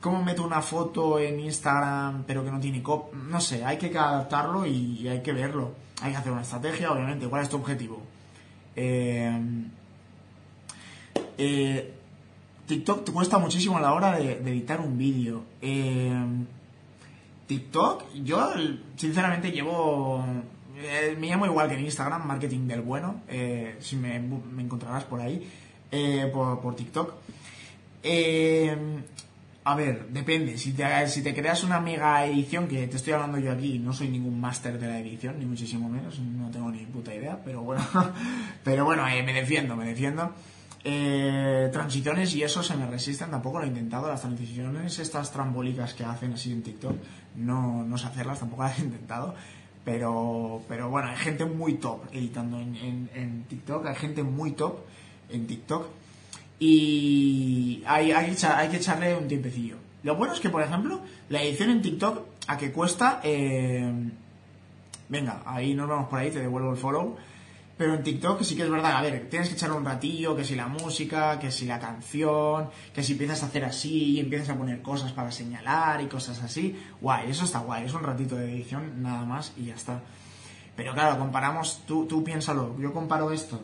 [0.00, 3.16] ¿Cómo meto una foto en Instagram pero que no tiene copy?
[3.28, 5.72] No sé, hay que adaptarlo y hay que verlo.
[6.02, 7.26] Hay que hacer una estrategia, obviamente.
[7.26, 8.02] ¿Cuál es tu objetivo?
[8.76, 9.40] Eh,
[11.38, 11.94] eh,
[12.66, 15.44] TikTok te cuesta muchísimo a la hora de, editar un vídeo.
[15.60, 16.12] Eh,
[17.46, 18.52] TikTok, yo
[18.96, 20.24] sinceramente llevo
[20.76, 25.20] eh, me llamo igual que en Instagram, Marketing del Bueno, eh, si me, encontrarás por
[25.20, 25.48] ahí,
[25.90, 27.14] eh, por, TikTok.
[29.64, 33.38] a ver, depende, si te, si te creas una mega edición, que te estoy hablando
[33.38, 36.84] yo aquí, no soy ningún máster de la edición, ni muchísimo menos, no tengo ni
[36.86, 37.82] puta idea, pero bueno,
[38.64, 40.34] pero bueno, me defiendo, me defiendo.
[40.82, 44.08] transiciones y eso se me resisten, tampoco lo he intentado.
[44.08, 46.96] Las transiciones, estas trambólicas que hacen así en TikTok,
[47.36, 49.34] no, no sé hacerlas, tampoco las he intentado.
[49.84, 54.78] Pero, pero bueno, hay gente muy top editando en, en, TikTok, hay gente muy top
[55.28, 55.86] en TikTok
[56.58, 58.34] y hay, hay,
[58.70, 59.76] que echarle un tiempecillo.
[60.02, 63.92] Lo bueno es que, por ejemplo, la edición en TikTok, a que cuesta, eh,
[65.10, 67.16] venga, ahí nos vamos por ahí, te devuelvo el follow.
[67.76, 70.44] Pero en TikTok sí que es verdad, a ver, tienes que echar un ratillo, que
[70.44, 74.50] si la música, que si la canción, que si empiezas a hacer así y empiezas
[74.50, 78.36] a poner cosas para señalar y cosas así, guay, eso está guay, es un ratito
[78.36, 80.00] de edición nada más y ya está.
[80.76, 83.60] Pero claro, comparamos, tú, tú piénsalo, yo comparo esto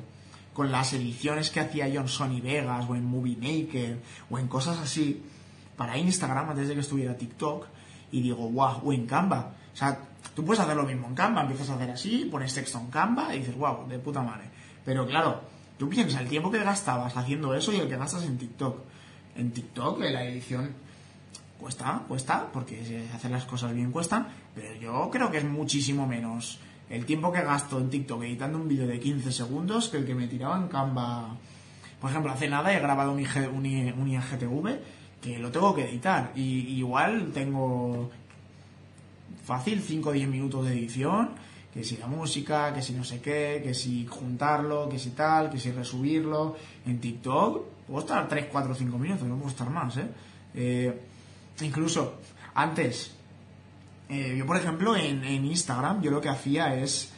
[0.52, 4.48] con las ediciones que hacía yo en Sony Vegas o en Movie Maker o en
[4.48, 5.22] cosas así
[5.76, 7.66] para Instagram antes de que estuviera TikTok
[8.12, 9.54] y digo, wow, o en Canva.
[9.72, 12.78] O sea, tú puedes hacer lo mismo en Canva, empiezas a hacer así, pones texto
[12.78, 14.44] en Canva y dices, wow, de puta madre.
[14.84, 15.42] Pero claro,
[15.78, 18.78] tú piensas el tiempo que gastabas haciendo eso y el que gastas en TikTok.
[19.36, 20.74] En TikTok la edición
[21.58, 26.58] cuesta, cuesta, porque hacer las cosas bien cuesta, pero yo creo que es muchísimo menos
[26.88, 30.14] el tiempo que gasto en TikTok editando un vídeo de 15 segundos que el que
[30.14, 31.36] me tiraba en Canva.
[32.00, 34.78] Por ejemplo, hace nada he grabado un, IGTV
[35.22, 36.32] que lo tengo que editar.
[36.34, 38.10] Y, igual tengo
[39.50, 41.30] fácil 5 o 10 minutos de edición.
[41.74, 45.50] Que si la música, que si no sé qué, que si juntarlo, que si tal,
[45.50, 46.56] que si resubirlo.
[46.86, 50.08] En TikTok puedo estar 3, 4, 5 minutos, no puedo estar más, ¿eh?
[50.54, 51.00] eh
[51.60, 52.14] incluso
[52.54, 53.12] antes
[54.10, 57.12] eh, yo, por ejemplo, en, Instagram, yo lo que hacía es.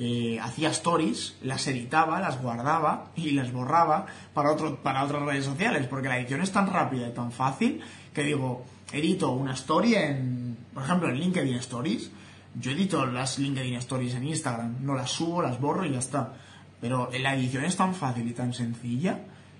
[0.00, 5.44] Eh, hacía stories, las editaba, las guardaba y las borraba para, otro, para otras redes
[5.44, 7.80] sociales, porque la edición es tan rápida y tan fácil
[8.14, 10.47] que digo, edito una story en,
[10.78, 12.08] por ejemplo, en LinkedIn Stories.
[12.54, 16.34] Yo edito las LinkedIn Stories en Instagram, no las subo, las borro y ya está.
[16.80, 19.18] Pero la edición es tan fácil y tan sencilla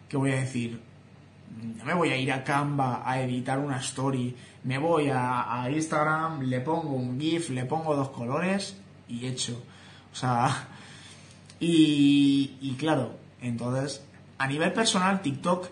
[0.09, 0.81] que voy a decir,
[1.77, 6.43] no me voy a ir a Canva a editar una story, me voy a, Instagram,
[6.43, 8.77] le pongo un GIF, le pongo dos colores
[9.09, 9.61] y hecho.
[10.13, 10.69] O sea,
[11.59, 14.05] y, claro, entonces,
[14.39, 15.67] a nivel personal, TikTok,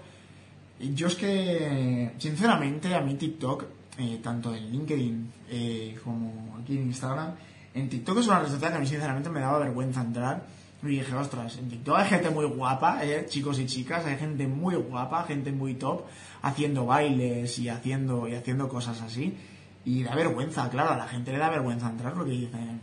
[0.80, 6.84] yo es que, sinceramente, a mí TikTok, eh, tanto en LinkedIn eh, como aquí en
[6.84, 7.34] Instagram,
[7.74, 10.42] en TikTok es una red social que a mí sinceramente me daba vergüenza entrar
[10.82, 13.26] y dije, ostras, en TikTok hay gente muy guapa, ¿eh?
[13.28, 16.02] chicos y chicas, hay gente muy guapa, gente muy top,
[16.42, 19.36] haciendo bailes y haciendo, y haciendo cosas así.
[19.84, 22.80] Y da vergüenza, claro, a la gente le da vergüenza entrar porque dicen,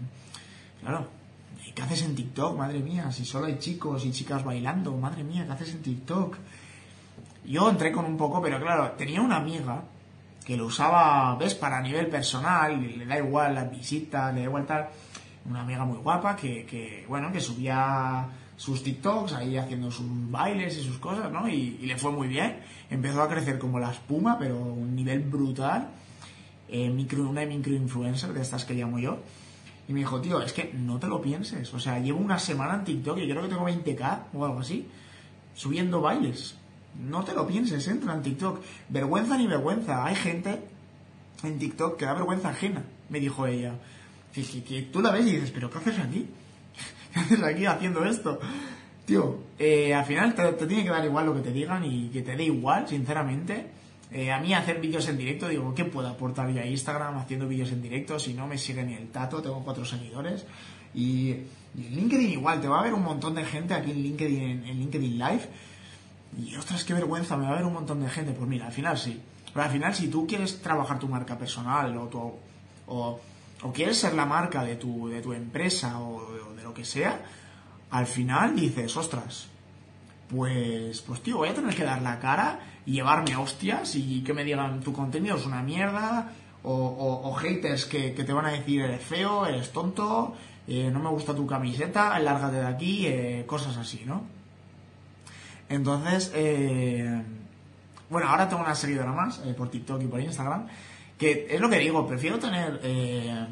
[0.81, 1.07] claro,
[1.73, 2.57] ¿qué haces en TikTok?
[2.57, 6.37] Madre mía, si solo hay chicos y chicas bailando, madre mía, ¿qué haces en TikTok?
[7.45, 9.83] Yo entré con un poco, pero claro, tenía una amiga
[10.43, 14.65] que lo usaba, ves, para nivel personal, le da igual las visitas, le da igual
[14.65, 14.89] tal
[15.45, 20.83] una amiga muy guapa que, bueno, que subía sus TikToks ahí haciendo sus bailes y
[20.83, 21.47] sus cosas, ¿no?
[21.47, 22.59] Y, le fue muy bien.
[22.89, 25.89] Empezó a crecer como la espuma, pero un nivel brutal.
[26.69, 29.19] Eh, micro, una microinfluencer de estas que llamo yo.
[29.87, 31.73] Y me dijo, tío, es que no te lo pienses.
[31.73, 34.87] O sea, llevo una semana en TikTok y creo que tengo 20k o algo así,
[35.53, 36.57] subiendo bailes.
[36.99, 38.61] No te lo pienses, entra en TikTok.
[38.89, 40.05] Vergüenza ni vergüenza.
[40.05, 40.61] Hay gente
[41.43, 43.75] en TikTok que da vergüenza ajena, me dijo ella
[44.33, 46.27] que, tú la ves y dices, pero ¿qué haces aquí?
[47.13, 48.39] ¿Qué haces aquí haciendo esto?
[49.05, 52.21] Tío, eh, al final te, tiene que dar igual lo que te digan y que
[52.21, 53.67] te dé igual, sinceramente.
[54.11, 57.47] Eh, a mí hacer vídeos en directo, digo, ¿qué puedo aportar yo a Instagram haciendo
[57.47, 58.17] vídeos en directo?
[58.19, 60.45] Si no me sigue ni el tato, tengo cuatro seguidores.
[60.93, 64.65] Y, en LinkedIn igual, te va a ver un montón de gente aquí en LinkedIn,
[64.65, 65.49] en, LinkedIn Live.
[66.37, 68.33] Y ostras, qué vergüenza, me va a ver un montón de gente.
[68.33, 69.21] Pues mira, al final sí.
[69.53, 72.33] Pero al final, si tú quieres trabajar tu marca personal o, tu,
[72.87, 73.19] o
[73.63, 77.21] o quieres ser la marca de tu, de tu empresa o, de lo que sea,
[77.91, 79.47] al final dices, ostras,
[80.29, 84.33] pues, pues tío, voy a tener que dar la cara y llevarme hostias y que
[84.33, 89.01] me digan tu contenido es una mierda o, haters que, te van a decir eres
[89.01, 90.33] feo, eres tonto,
[90.67, 94.23] eh, no me gusta tu camiseta, lárgate de aquí, eh, cosas así, ¿no?
[95.73, 97.21] Entonces, eh,
[98.09, 100.67] bueno, ahora tengo una seguidora más por TikTok y por Instagram
[101.17, 103.47] que es lo que digo, prefiero tener, eh,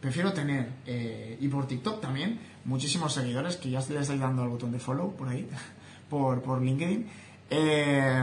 [0.00, 4.48] prefiero tener, eh, y por TikTok también, muchísimos seguidores, que ya les estoy dando al
[4.48, 5.48] botón de follow por ahí,
[6.10, 7.06] por, por LinkedIn.
[7.50, 8.22] Eh,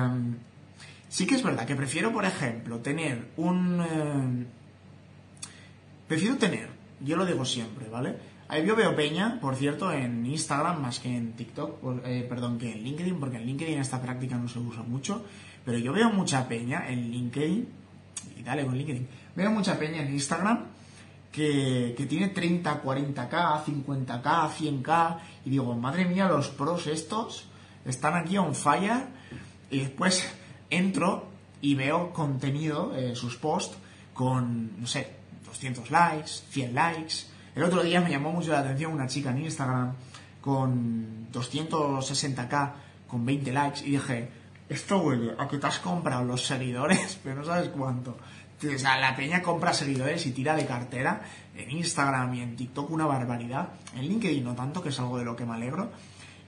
[1.09, 4.47] sí que es verdad que prefiero, por ejemplo, tener un...
[6.07, 6.69] prefiero tener,
[7.01, 8.15] yo lo digo siempre, ¿vale?
[8.65, 11.81] Yo veo peña, por cierto, en Instagram más que en TikTok,
[12.29, 15.25] perdón, que en LinkedIn, porque en LinkedIn esta práctica no se usa mucho,
[15.65, 17.67] pero yo veo mucha peña en LinkedIn
[18.37, 19.07] y dale con LinkedIn.
[19.35, 20.65] Veo mucha peña en Instagram
[21.35, 27.47] que, tiene 30, 40k, 50k, 100k y digo, madre mía, los pros estos
[27.83, 29.07] están aquí on fire
[29.69, 30.31] y después
[30.69, 31.27] entro
[31.61, 33.77] y veo contenido, eh, sus posts
[34.13, 35.11] con, no sé,
[35.45, 37.15] 200 likes, 100 likes.
[37.55, 39.93] El otro día me llamó mucho la atención una chica en Instagram
[40.41, 42.71] con 260k,
[43.07, 44.29] con 20 likes y dije,
[44.67, 48.17] esto huele a que te has comprado los seguidores, pero no sabes cuánto.
[48.57, 51.21] O sea, la peña compra seguidores y tira de cartera
[51.55, 53.69] en Instagram y en TikTok una barbaridad.
[53.95, 55.91] En LinkedIn no tanto, que es algo de lo que me alegro.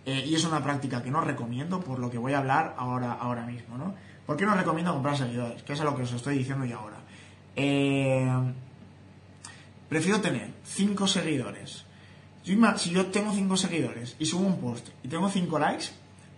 [0.05, 3.13] Eh, y es una práctica que no recomiendo, por lo que voy a hablar ahora,
[3.13, 3.93] ahora mismo, ¿no?
[4.25, 5.63] ¿Por qué no recomiendo comprar seguidores?
[5.63, 6.97] Que es lo que os estoy diciendo yo ahora.
[7.55, 8.29] Eh,
[9.89, 11.85] prefiero tener 5 seguidores.
[12.43, 15.87] Si yo tengo 5 seguidores y subo un post y tengo 5 likes,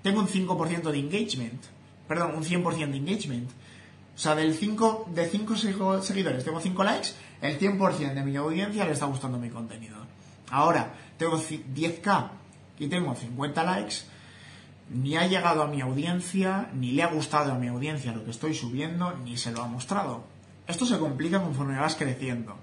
[0.01, 1.63] tengo un 5% de engagement.
[2.07, 3.49] Perdón, un 100% de engagement.
[4.15, 5.55] O sea, del 5, de 5
[6.01, 7.09] seguidores tengo 5 likes,
[7.41, 9.97] el 100% de mi audiencia le está gustando mi contenido.
[10.51, 12.31] Ahora, tengo 10k
[12.79, 13.97] y tengo 50 likes,
[14.89, 18.31] ni ha llegado a mi audiencia, ni le ha gustado a mi audiencia lo que
[18.31, 20.23] estoy subiendo, ni se lo ha mostrado.
[20.67, 22.57] Esto se complica conforme vas creciendo.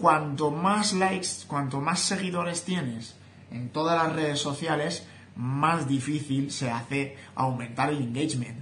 [0.00, 3.16] Cuanto más likes, cuanto más seguidores tienes
[3.50, 8.60] en todas las redes sociales, más difícil se hace aumentar el engagement.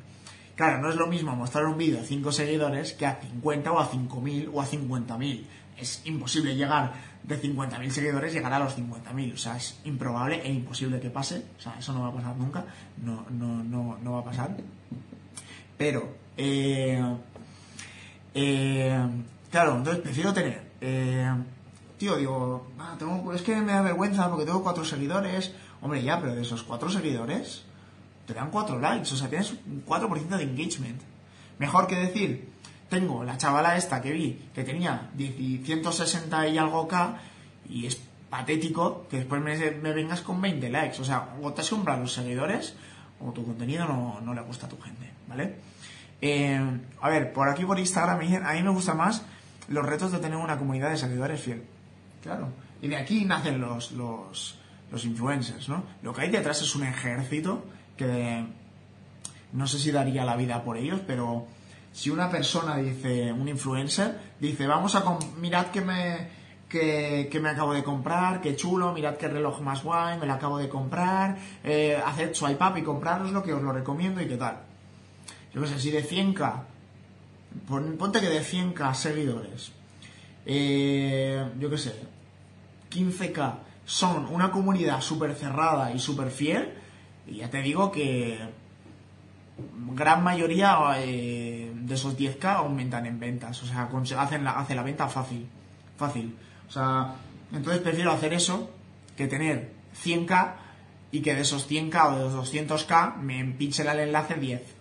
[0.57, 3.79] Claro, no es lo mismo mostrar un vídeo a 5 seguidores que a 50 o
[3.79, 5.45] a 5.000 o a 50.000.
[5.77, 9.35] Es imposible llegar de 50.000 seguidores, llegar a los 50.000.
[9.35, 11.45] O sea, es improbable e imposible que pase.
[11.57, 12.65] O sea, eso no va a pasar nunca.
[13.01, 14.57] No, no, no, no va a pasar.
[15.77, 17.01] Pero, eh,
[18.35, 19.07] eh,
[19.53, 20.68] claro, entonces prefiero tener...
[20.81, 21.31] Eh,
[21.99, 25.53] tío, digo, ah, tengo, es que me da vergüenza porque tengo cuatro seguidores.
[25.81, 27.65] Hombre, ya, pero de esos cuatro seguidores,
[28.29, 31.01] te dan 4 likes, o sea, tienes un 4% de engagement.
[31.59, 32.51] Mejor que decir,
[32.91, 37.19] tengo la chavala esta que vi, que tenía 160 y algo K,
[37.71, 37.99] y es
[38.29, 39.57] patético que después me,
[39.95, 41.01] vengas con 20 likes.
[41.01, 42.75] O sea, o te has los seguidores,
[43.19, 45.57] o tu contenido no, le gusta a tu gente, ¿vale?
[46.21, 46.61] Eh,
[47.01, 49.23] a ver, por aquí por Instagram, a mí me gusta más
[49.69, 51.63] los retos de tener una comunidad de seguidores fiel.
[52.23, 52.49] Claro.
[52.81, 54.59] Y de aquí nacen los, los,
[54.91, 55.85] los influencers, ¿no?
[56.03, 57.65] Lo que hay detrás es un ejército
[57.97, 58.45] que
[59.53, 61.47] no sé si daría la vida por ellos, pero
[61.93, 65.05] si una persona dice, un influencer, dice, vamos a,
[65.41, 66.29] mirad que me,
[66.69, 70.59] que, me acabo de comprar, qué chulo, mirad qué reloj más guay, me lo acabo
[70.59, 74.59] de comprar, eh, haced swipe up y compraroslo, que os lo recomiendo y qué tal.
[75.55, 76.63] Yo qué sé, si de 100k,
[77.99, 79.73] ponte que de 100k seguidores,
[80.47, 81.95] eh, yo qué sé,
[82.91, 86.75] 15k son una comunidad súper cerrada y súper fiel,
[87.27, 88.39] y ya te digo que
[89.95, 93.63] gran mayoría eh, de esos 10k aumentan en ventas.
[93.63, 93.89] O sea,
[94.19, 95.47] hacen la, hace la venta fácil.
[95.97, 96.37] Fácil.
[96.69, 97.15] O sea,
[97.53, 98.71] entonces prefiero hacer eso
[99.17, 99.73] que tener
[100.05, 100.55] 100k
[101.11, 104.78] y que de esos 100k o de los 200k me pinche el enlace 10.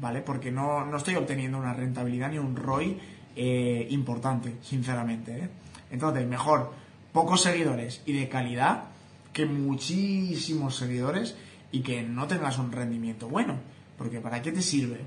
[0.00, 0.20] ¿Vale?
[0.20, 2.98] Porque no, no estoy obteniendo una rentabilidad ni un ROI
[3.40, 5.38] eh, importante, sinceramente.
[5.38, 5.48] ¿eh?
[5.90, 6.72] Entonces, mejor
[7.12, 8.84] pocos seguidores y de calidad
[9.32, 11.36] que muchísimos seguidores
[11.70, 13.54] y que no tengas un rendimiento bueno.
[13.96, 15.00] Porque ¿para qué te sirve?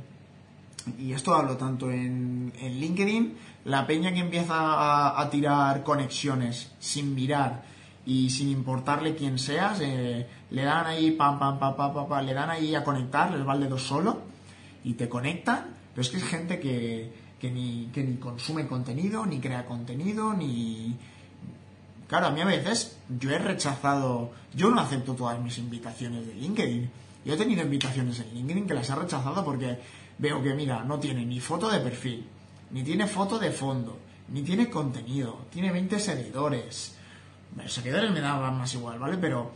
[0.98, 7.64] Y esto hablo tanto en, LinkedIn, la peña que empieza a, tirar conexiones sin mirar
[8.06, 12.34] y sin importarle quién seas, eh, le dan ahí pam, pam, pam, pam, pam, le
[12.34, 14.31] dan ahí a conectar, les va el dedo solo
[14.84, 19.26] y te conectan, pero es que es gente que, que, ni, que ni consume contenido,
[19.26, 20.98] ni crea contenido, ni,
[22.12, 26.34] Claro, a mí a veces yo he rechazado, yo no acepto todas mis invitaciones de
[26.34, 26.92] LinkedIn.
[27.24, 29.80] Yo he tenido invitaciones en LinkedIn que las he rechazado porque
[30.18, 32.28] veo que, mira, no tiene ni foto de perfil,
[32.72, 36.98] ni tiene foto de fondo, ni tiene contenido, tiene 20 seguidores.
[37.56, 39.18] Los seguidores me daban más igual, ¿vale?
[39.18, 39.54] Pero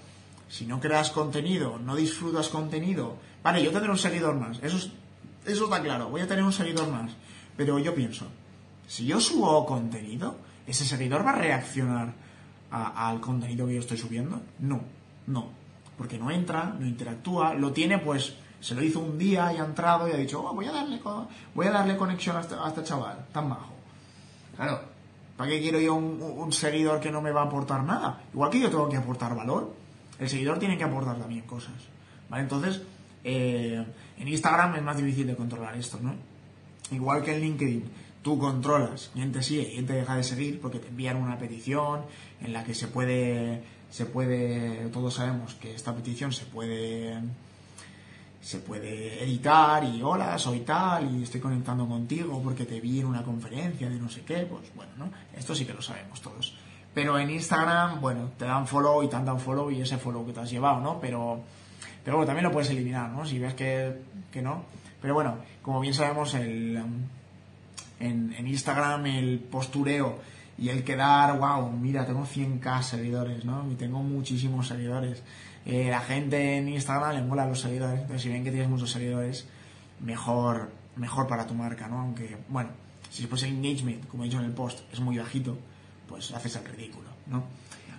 [0.48, 4.78] si no creas contenido, no disfrutas contenido, vale, yo tendré un seguidor más, eso,
[5.46, 7.12] eso está claro, voy a tener un seguidor más.
[7.58, 8.28] Pero yo pienso,
[8.88, 10.36] si yo subo contenido,
[10.68, 12.14] ese seguidor va a reaccionar
[12.72, 14.42] al contenido que yo estoy subiendo?
[14.60, 14.82] No,
[15.28, 15.50] no.
[15.98, 19.66] Porque no entra, no interactúa, lo tiene pues, se lo hizo un día y ha
[19.66, 21.00] entrado y ha dicho, oh, voy, a darle,
[21.54, 23.74] voy a darle conexión este, a este, chaval, tan bajo.
[24.56, 24.82] Claro,
[25.38, 28.24] ¿para qué quiero yo un, seguidor que no me va a aportar nada?
[28.34, 29.74] Igual que yo tengo que aportar valor,
[30.20, 31.74] el seguidor tiene que aportar también cosas.
[32.30, 32.44] ¿Vale?
[32.44, 32.82] Entonces,
[33.24, 33.86] eh,
[34.18, 36.14] en Instagram es más difícil de controlar esto, ¿no?
[36.92, 37.84] Igual que en LinkedIn
[38.22, 41.38] tú controlas quién te sigue y quién te deja de seguir porque te envían una
[41.38, 42.02] petición
[42.42, 47.20] en la que se puede, se puede, todos sabemos que esta petición se puede,
[48.42, 53.08] se puede editar y hola, soy tal y estoy conectando contigo porque te vi en
[53.08, 55.12] una conferencia de no sé qué, pues bueno, ¿no?
[55.36, 56.56] Esto sí que lo sabemos todos.
[56.96, 60.32] Pero en Instagram, bueno, te dan follow y te dan follow y ese follow que
[60.32, 61.00] te has llevado, ¿no?
[61.02, 61.42] Pero,
[62.06, 63.26] pero bueno, también lo puedes eliminar, ¿no?
[63.26, 64.02] Si ves que,
[64.32, 64.64] que no.
[65.02, 66.82] Pero bueno, como bien sabemos, el
[68.00, 70.20] en, Instagram el postureo
[70.58, 73.70] y el quedar, wow, mira, tengo 100k seguidores, ¿no?
[73.72, 75.22] Y tengo muchísimos seguidores.
[75.66, 78.92] Eh, la gente en Instagram le mola los seguidores, pero si ven que tienes muchos
[78.92, 79.48] seguidores,
[80.00, 82.00] mejor, mejor para tu marca, ¿no?
[82.00, 82.70] Aunque, bueno,
[83.10, 85.58] Si después el engagement, como he dicho en el post, es muy bajito,
[86.08, 87.44] pues haces el ridículo, ¿no?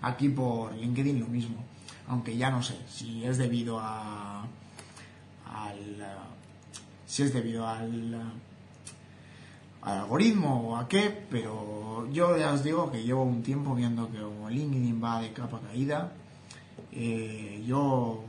[0.02, 1.56] Aquí por LinkedIn lo mismo,
[2.08, 4.44] aunque ya no sé si es debido a
[5.44, 6.06] al
[7.06, 8.14] si es debido al,
[9.82, 14.10] al algoritmo o a qué, pero yo ya os digo que llevo un tiempo viendo
[14.10, 16.12] que como LinkedIn va de capa caída,
[16.92, 18.24] eh, yo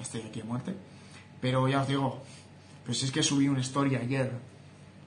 [0.00, 0.74] estoy aquí a muerte,
[1.40, 2.20] pero ya os digo,
[2.84, 4.32] pues es que subí una story ayer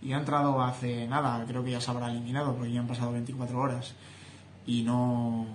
[0.01, 3.11] y ha entrado hace nada, creo que ya se habrá eliminado porque ya han pasado
[3.11, 3.93] 24 horas
[4.65, 5.45] y no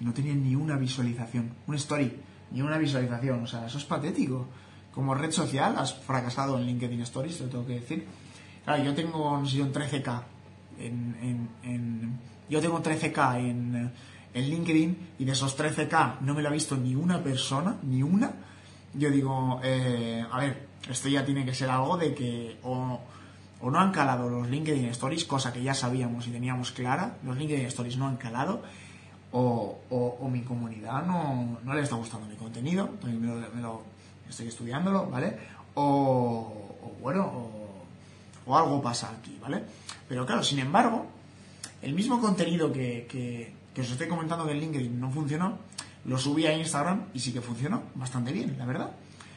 [0.00, 2.12] no tenía ni una visualización, una story,
[2.50, 4.46] ni una visualización, o sea, eso es patético.
[4.92, 8.06] Como red social has fracasado en LinkedIn Stories, lo tengo que decir.
[8.64, 10.22] Claro, yo tengo, un 13k
[10.80, 12.18] en,
[12.48, 13.92] yo tengo 13k en,
[14.34, 18.32] LinkedIn y de esos 13k no me lo ha visto ni una persona, ni una.
[18.94, 23.78] Yo digo, eh, a ver, esto ya tiene que ser algo de que o no
[23.80, 27.96] han calado los LinkedIn Stories, cosa que ya sabíamos y teníamos clara, los LinkedIn Stories
[27.96, 28.62] no han calado,
[29.32, 33.82] o, mi comunidad no, no, le está gustando mi contenido, me lo,
[34.28, 35.38] estoy estudiándolo, ¿vale?
[35.74, 36.52] O,
[37.00, 37.50] bueno,
[38.46, 39.62] o, algo pasa aquí, ¿vale?
[40.08, 41.06] Pero claro, sin embargo,
[41.82, 45.58] el mismo contenido que, que, que os estoy comentando en LinkedIn no funcionó,
[46.04, 48.92] lo subí a Instagram y sí que funcionó bastante bien, la verdad.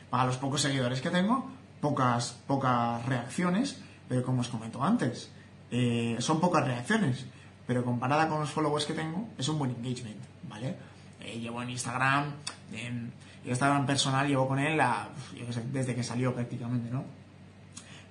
[0.09, 1.49] Para los pocos seguidores que tengo,
[1.81, 5.29] pocas, pocas reacciones, pero como os comento antes,
[5.71, 7.25] eh, son pocas reacciones,
[7.68, 10.18] pero comparada con los followers que tengo, es un buen engagement,
[10.49, 10.76] ¿vale?
[11.22, 12.34] Eh, llevo en Instagram,
[12.74, 13.12] en
[13.45, 15.09] Instagram personal, llevo con él la,
[15.51, 17.03] sé, desde que salió prácticamente, ¿no?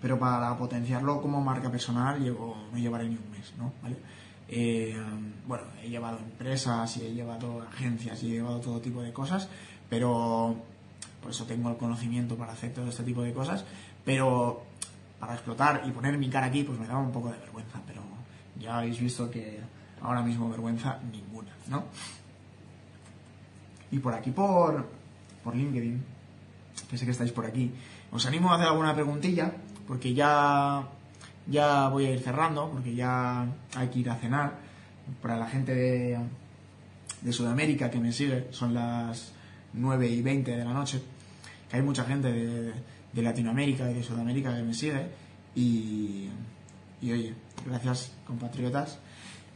[0.00, 3.72] Pero para potenciarlo como marca personal, llevo, no llevaré ni un mes, ¿no?
[3.82, 3.96] ¿Vale?
[4.48, 4.96] Eh,
[5.46, 9.48] bueno, he llevado empresas y he llevado agencias y he llevado todo tipo de cosas,
[9.88, 10.56] pero
[11.22, 13.64] por eso tengo el conocimiento para hacer todo este tipo de cosas,
[14.04, 14.62] pero
[15.20, 17.99] para explotar y poner mi cara aquí, pues me daba un poco de vergüenza, pero
[18.60, 19.58] ya habéis visto que
[20.02, 21.84] ahora mismo vergüenza ninguna, ¿no?
[23.90, 24.88] Y por aquí, por,
[25.42, 26.02] por LinkedIn,
[26.88, 27.72] que sé que estáis por aquí,
[28.12, 29.52] os animo a hacer alguna preguntilla,
[29.86, 30.86] porque ya,
[31.46, 34.70] ya voy a ir cerrando, porque ya hay que ir a cenar.
[35.20, 36.18] Para la gente de,
[37.20, 39.32] de Sudamérica que me sigue, son las
[39.72, 41.02] 9 y 20 de la noche,
[41.68, 42.72] que hay mucha gente de,
[43.12, 45.06] de Latinoamérica y de Sudamérica que me sigue,
[45.56, 46.28] y,
[47.02, 47.34] y oye,
[47.66, 48.98] gracias compatriotas,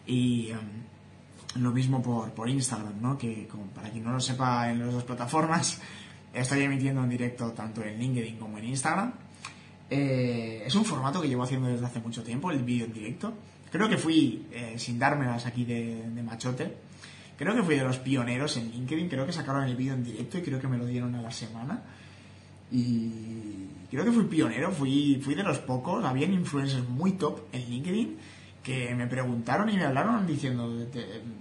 [0.07, 3.17] y um, lo mismo por, por Instagram, ¿no?
[3.17, 5.81] Que como para quien no lo sepa en las dos plataformas,
[6.35, 9.13] estoy emitiendo en directo tanto en LinkedIn como en Instagram.
[9.91, 13.35] Eh, es un formato que llevo haciendo desde hace mucho tiempo, el vídeo en directo.
[13.71, 16.77] Creo que fui, eh, sin dármelas aquí de, machote,
[17.37, 20.39] creo que fui de los pioneros en LinkedIn, creo que sacaron el vídeo en directo
[20.39, 21.83] y creo que me lo dieron a la semana.
[22.71, 23.64] Y
[24.01, 28.19] creo que fui pionero, fui, fui de los pocos, habían influencers muy top en LinkedIn
[28.65, 30.73] que me preguntaron y me hablaron diciendo,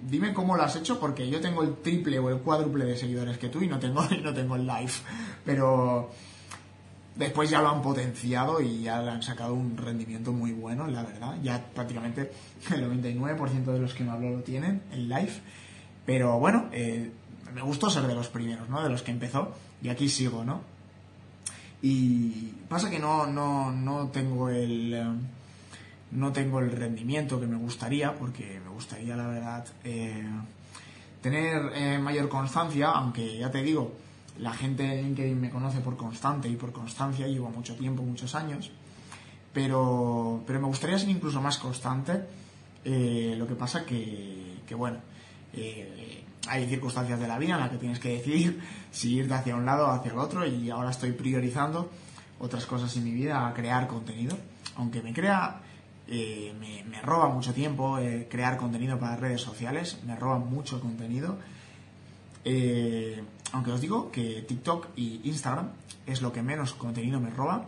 [0.08, 3.38] dime cómo lo has hecho porque yo tengo el triple o el cuádruple de seguidores
[3.38, 4.92] que tú y no tengo, y no tengo el live.
[5.46, 6.12] Pero
[7.16, 11.04] después ya lo han potenciado y ya le han sacado un rendimiento muy bueno, la
[11.04, 11.38] verdad.
[11.42, 12.30] Ya prácticamente
[12.72, 15.34] el 99% de los que me habló lo tienen, el live.
[16.06, 17.10] Pero bueno, eh,
[17.54, 18.84] me gustó ser de los primeros, ¿no?
[18.84, 20.73] De los que empezó y aquí sigo, ¿no?
[21.84, 24.94] Y pasa que no, no, no tengo el...
[24.96, 25.06] Eh,
[26.14, 30.26] no tengo el rendimiento que me gustaría, porque me gustaría, la verdad, eh,
[31.22, 33.94] tener eh, mayor constancia, aunque ya te digo,
[34.40, 38.72] la gente en me conoce por constante y por constancia, llevo mucho tiempo, muchos años,
[39.54, 42.22] pero, pero me gustaría ser incluso más constante,
[42.86, 45.00] eh, lo que pasa que, que bueno,
[46.48, 49.66] hay circunstancias de la vida en las que tienes que decidir si irte hacia un
[49.66, 51.90] lado o hacia el otro, y ahora estoy priorizando
[52.40, 54.38] otras cosas en mi vida a crear contenido,
[54.76, 55.62] aunque me crea
[56.08, 61.38] eh, me, roba mucho tiempo eh, crear contenido para redes sociales, me roba mucho contenido.
[62.46, 63.24] Eh,
[63.54, 65.70] aunque os digo que TikTok y Instagram
[66.06, 67.66] es lo que menos contenido me roba.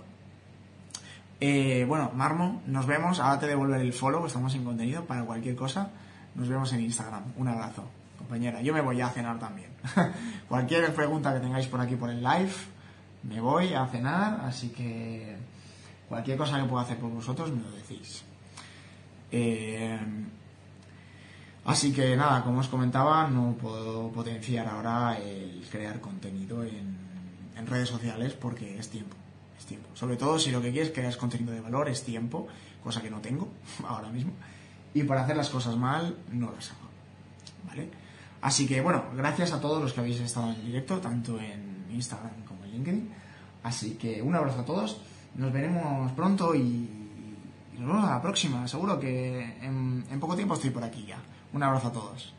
[1.39, 3.19] bueno, Marmo, nos vemos.
[3.19, 5.91] Ahora te devolver el follow, estamos sin contenido para cualquier cosa.
[6.36, 7.23] Nos vemos en Instagram.
[7.38, 7.84] Un abrazo,
[8.26, 8.61] compañera.
[8.61, 9.69] Yo me voy a cenar también.
[10.49, 12.51] cualquier pregunta que tengáis por aquí por el live,
[13.23, 15.36] me voy a cenar, así que
[16.09, 18.23] cualquier cosa que pueda hacer por vosotros me lo decís.
[19.32, 19.99] Eh,
[21.65, 26.97] así que nada, como os comentaba, no puedo potenciar ahora el crear contenido en,
[27.57, 29.15] en, redes sociales porque es tiempo,
[29.59, 29.89] es tiempo.
[29.93, 32.47] Sobre todo si lo que quieres crear contenido de valor, es tiempo,
[32.84, 33.49] cosa que no tengo
[33.88, 34.32] ahora mismo.
[34.95, 36.89] Y para hacer las cosas mal, no las hago.
[37.67, 38.05] ¿Vale?
[38.46, 42.43] Así que bueno, gracias a todos los que habéis estado en directo, tanto en Instagram
[42.48, 43.10] como en LinkedIn.
[43.64, 45.02] Así que un abrazo a todos
[45.34, 46.88] nos veremos pronto y,
[47.80, 48.68] nos vemos a la próxima.
[48.68, 51.18] Seguro que en, poco tiempo estoy por aquí ya.
[51.54, 52.36] Un abrazo a todos.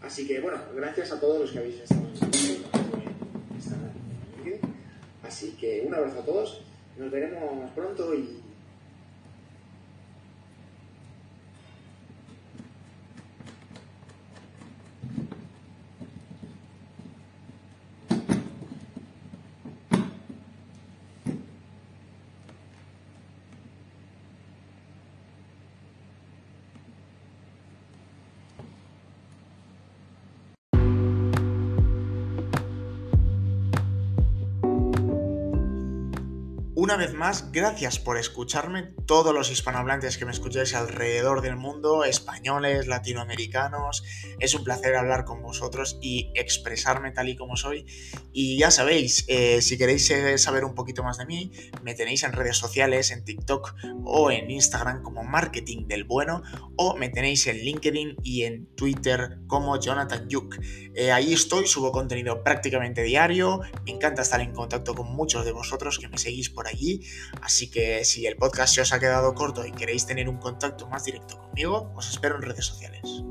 [0.00, 2.27] Así que bueno, gracias a todos los que habéis estado
[5.28, 6.62] Así que un abrazo a todos,
[6.96, 8.40] nos veremos pronto y
[36.88, 42.02] Una vez más, gracias por escucharme, todos los hispanohablantes que me escucháis alrededor del mundo,
[42.02, 44.02] españoles, latinoamericanos.
[44.38, 47.84] Es un placer hablar con vosotros y expresarme tal y como soy.
[48.32, 52.22] Y ya sabéis, eh, si queréis eh, saber un poquito más de mí, me tenéis
[52.22, 53.74] en redes sociales, en TikTok
[54.06, 56.42] o en Instagram como Marketing del Bueno,
[56.76, 60.56] o me tenéis en LinkedIn y en Twitter como Jonathan Yuk.
[60.94, 65.52] Eh, ahí estoy, subo contenido prácticamente diario, me encanta estar en contacto con muchos de
[65.52, 66.66] vosotros que me seguís por
[67.42, 70.88] Así que si el podcast se os ha quedado corto y queréis tener un contacto
[70.88, 73.22] más directo conmigo, os espero en redes sociales.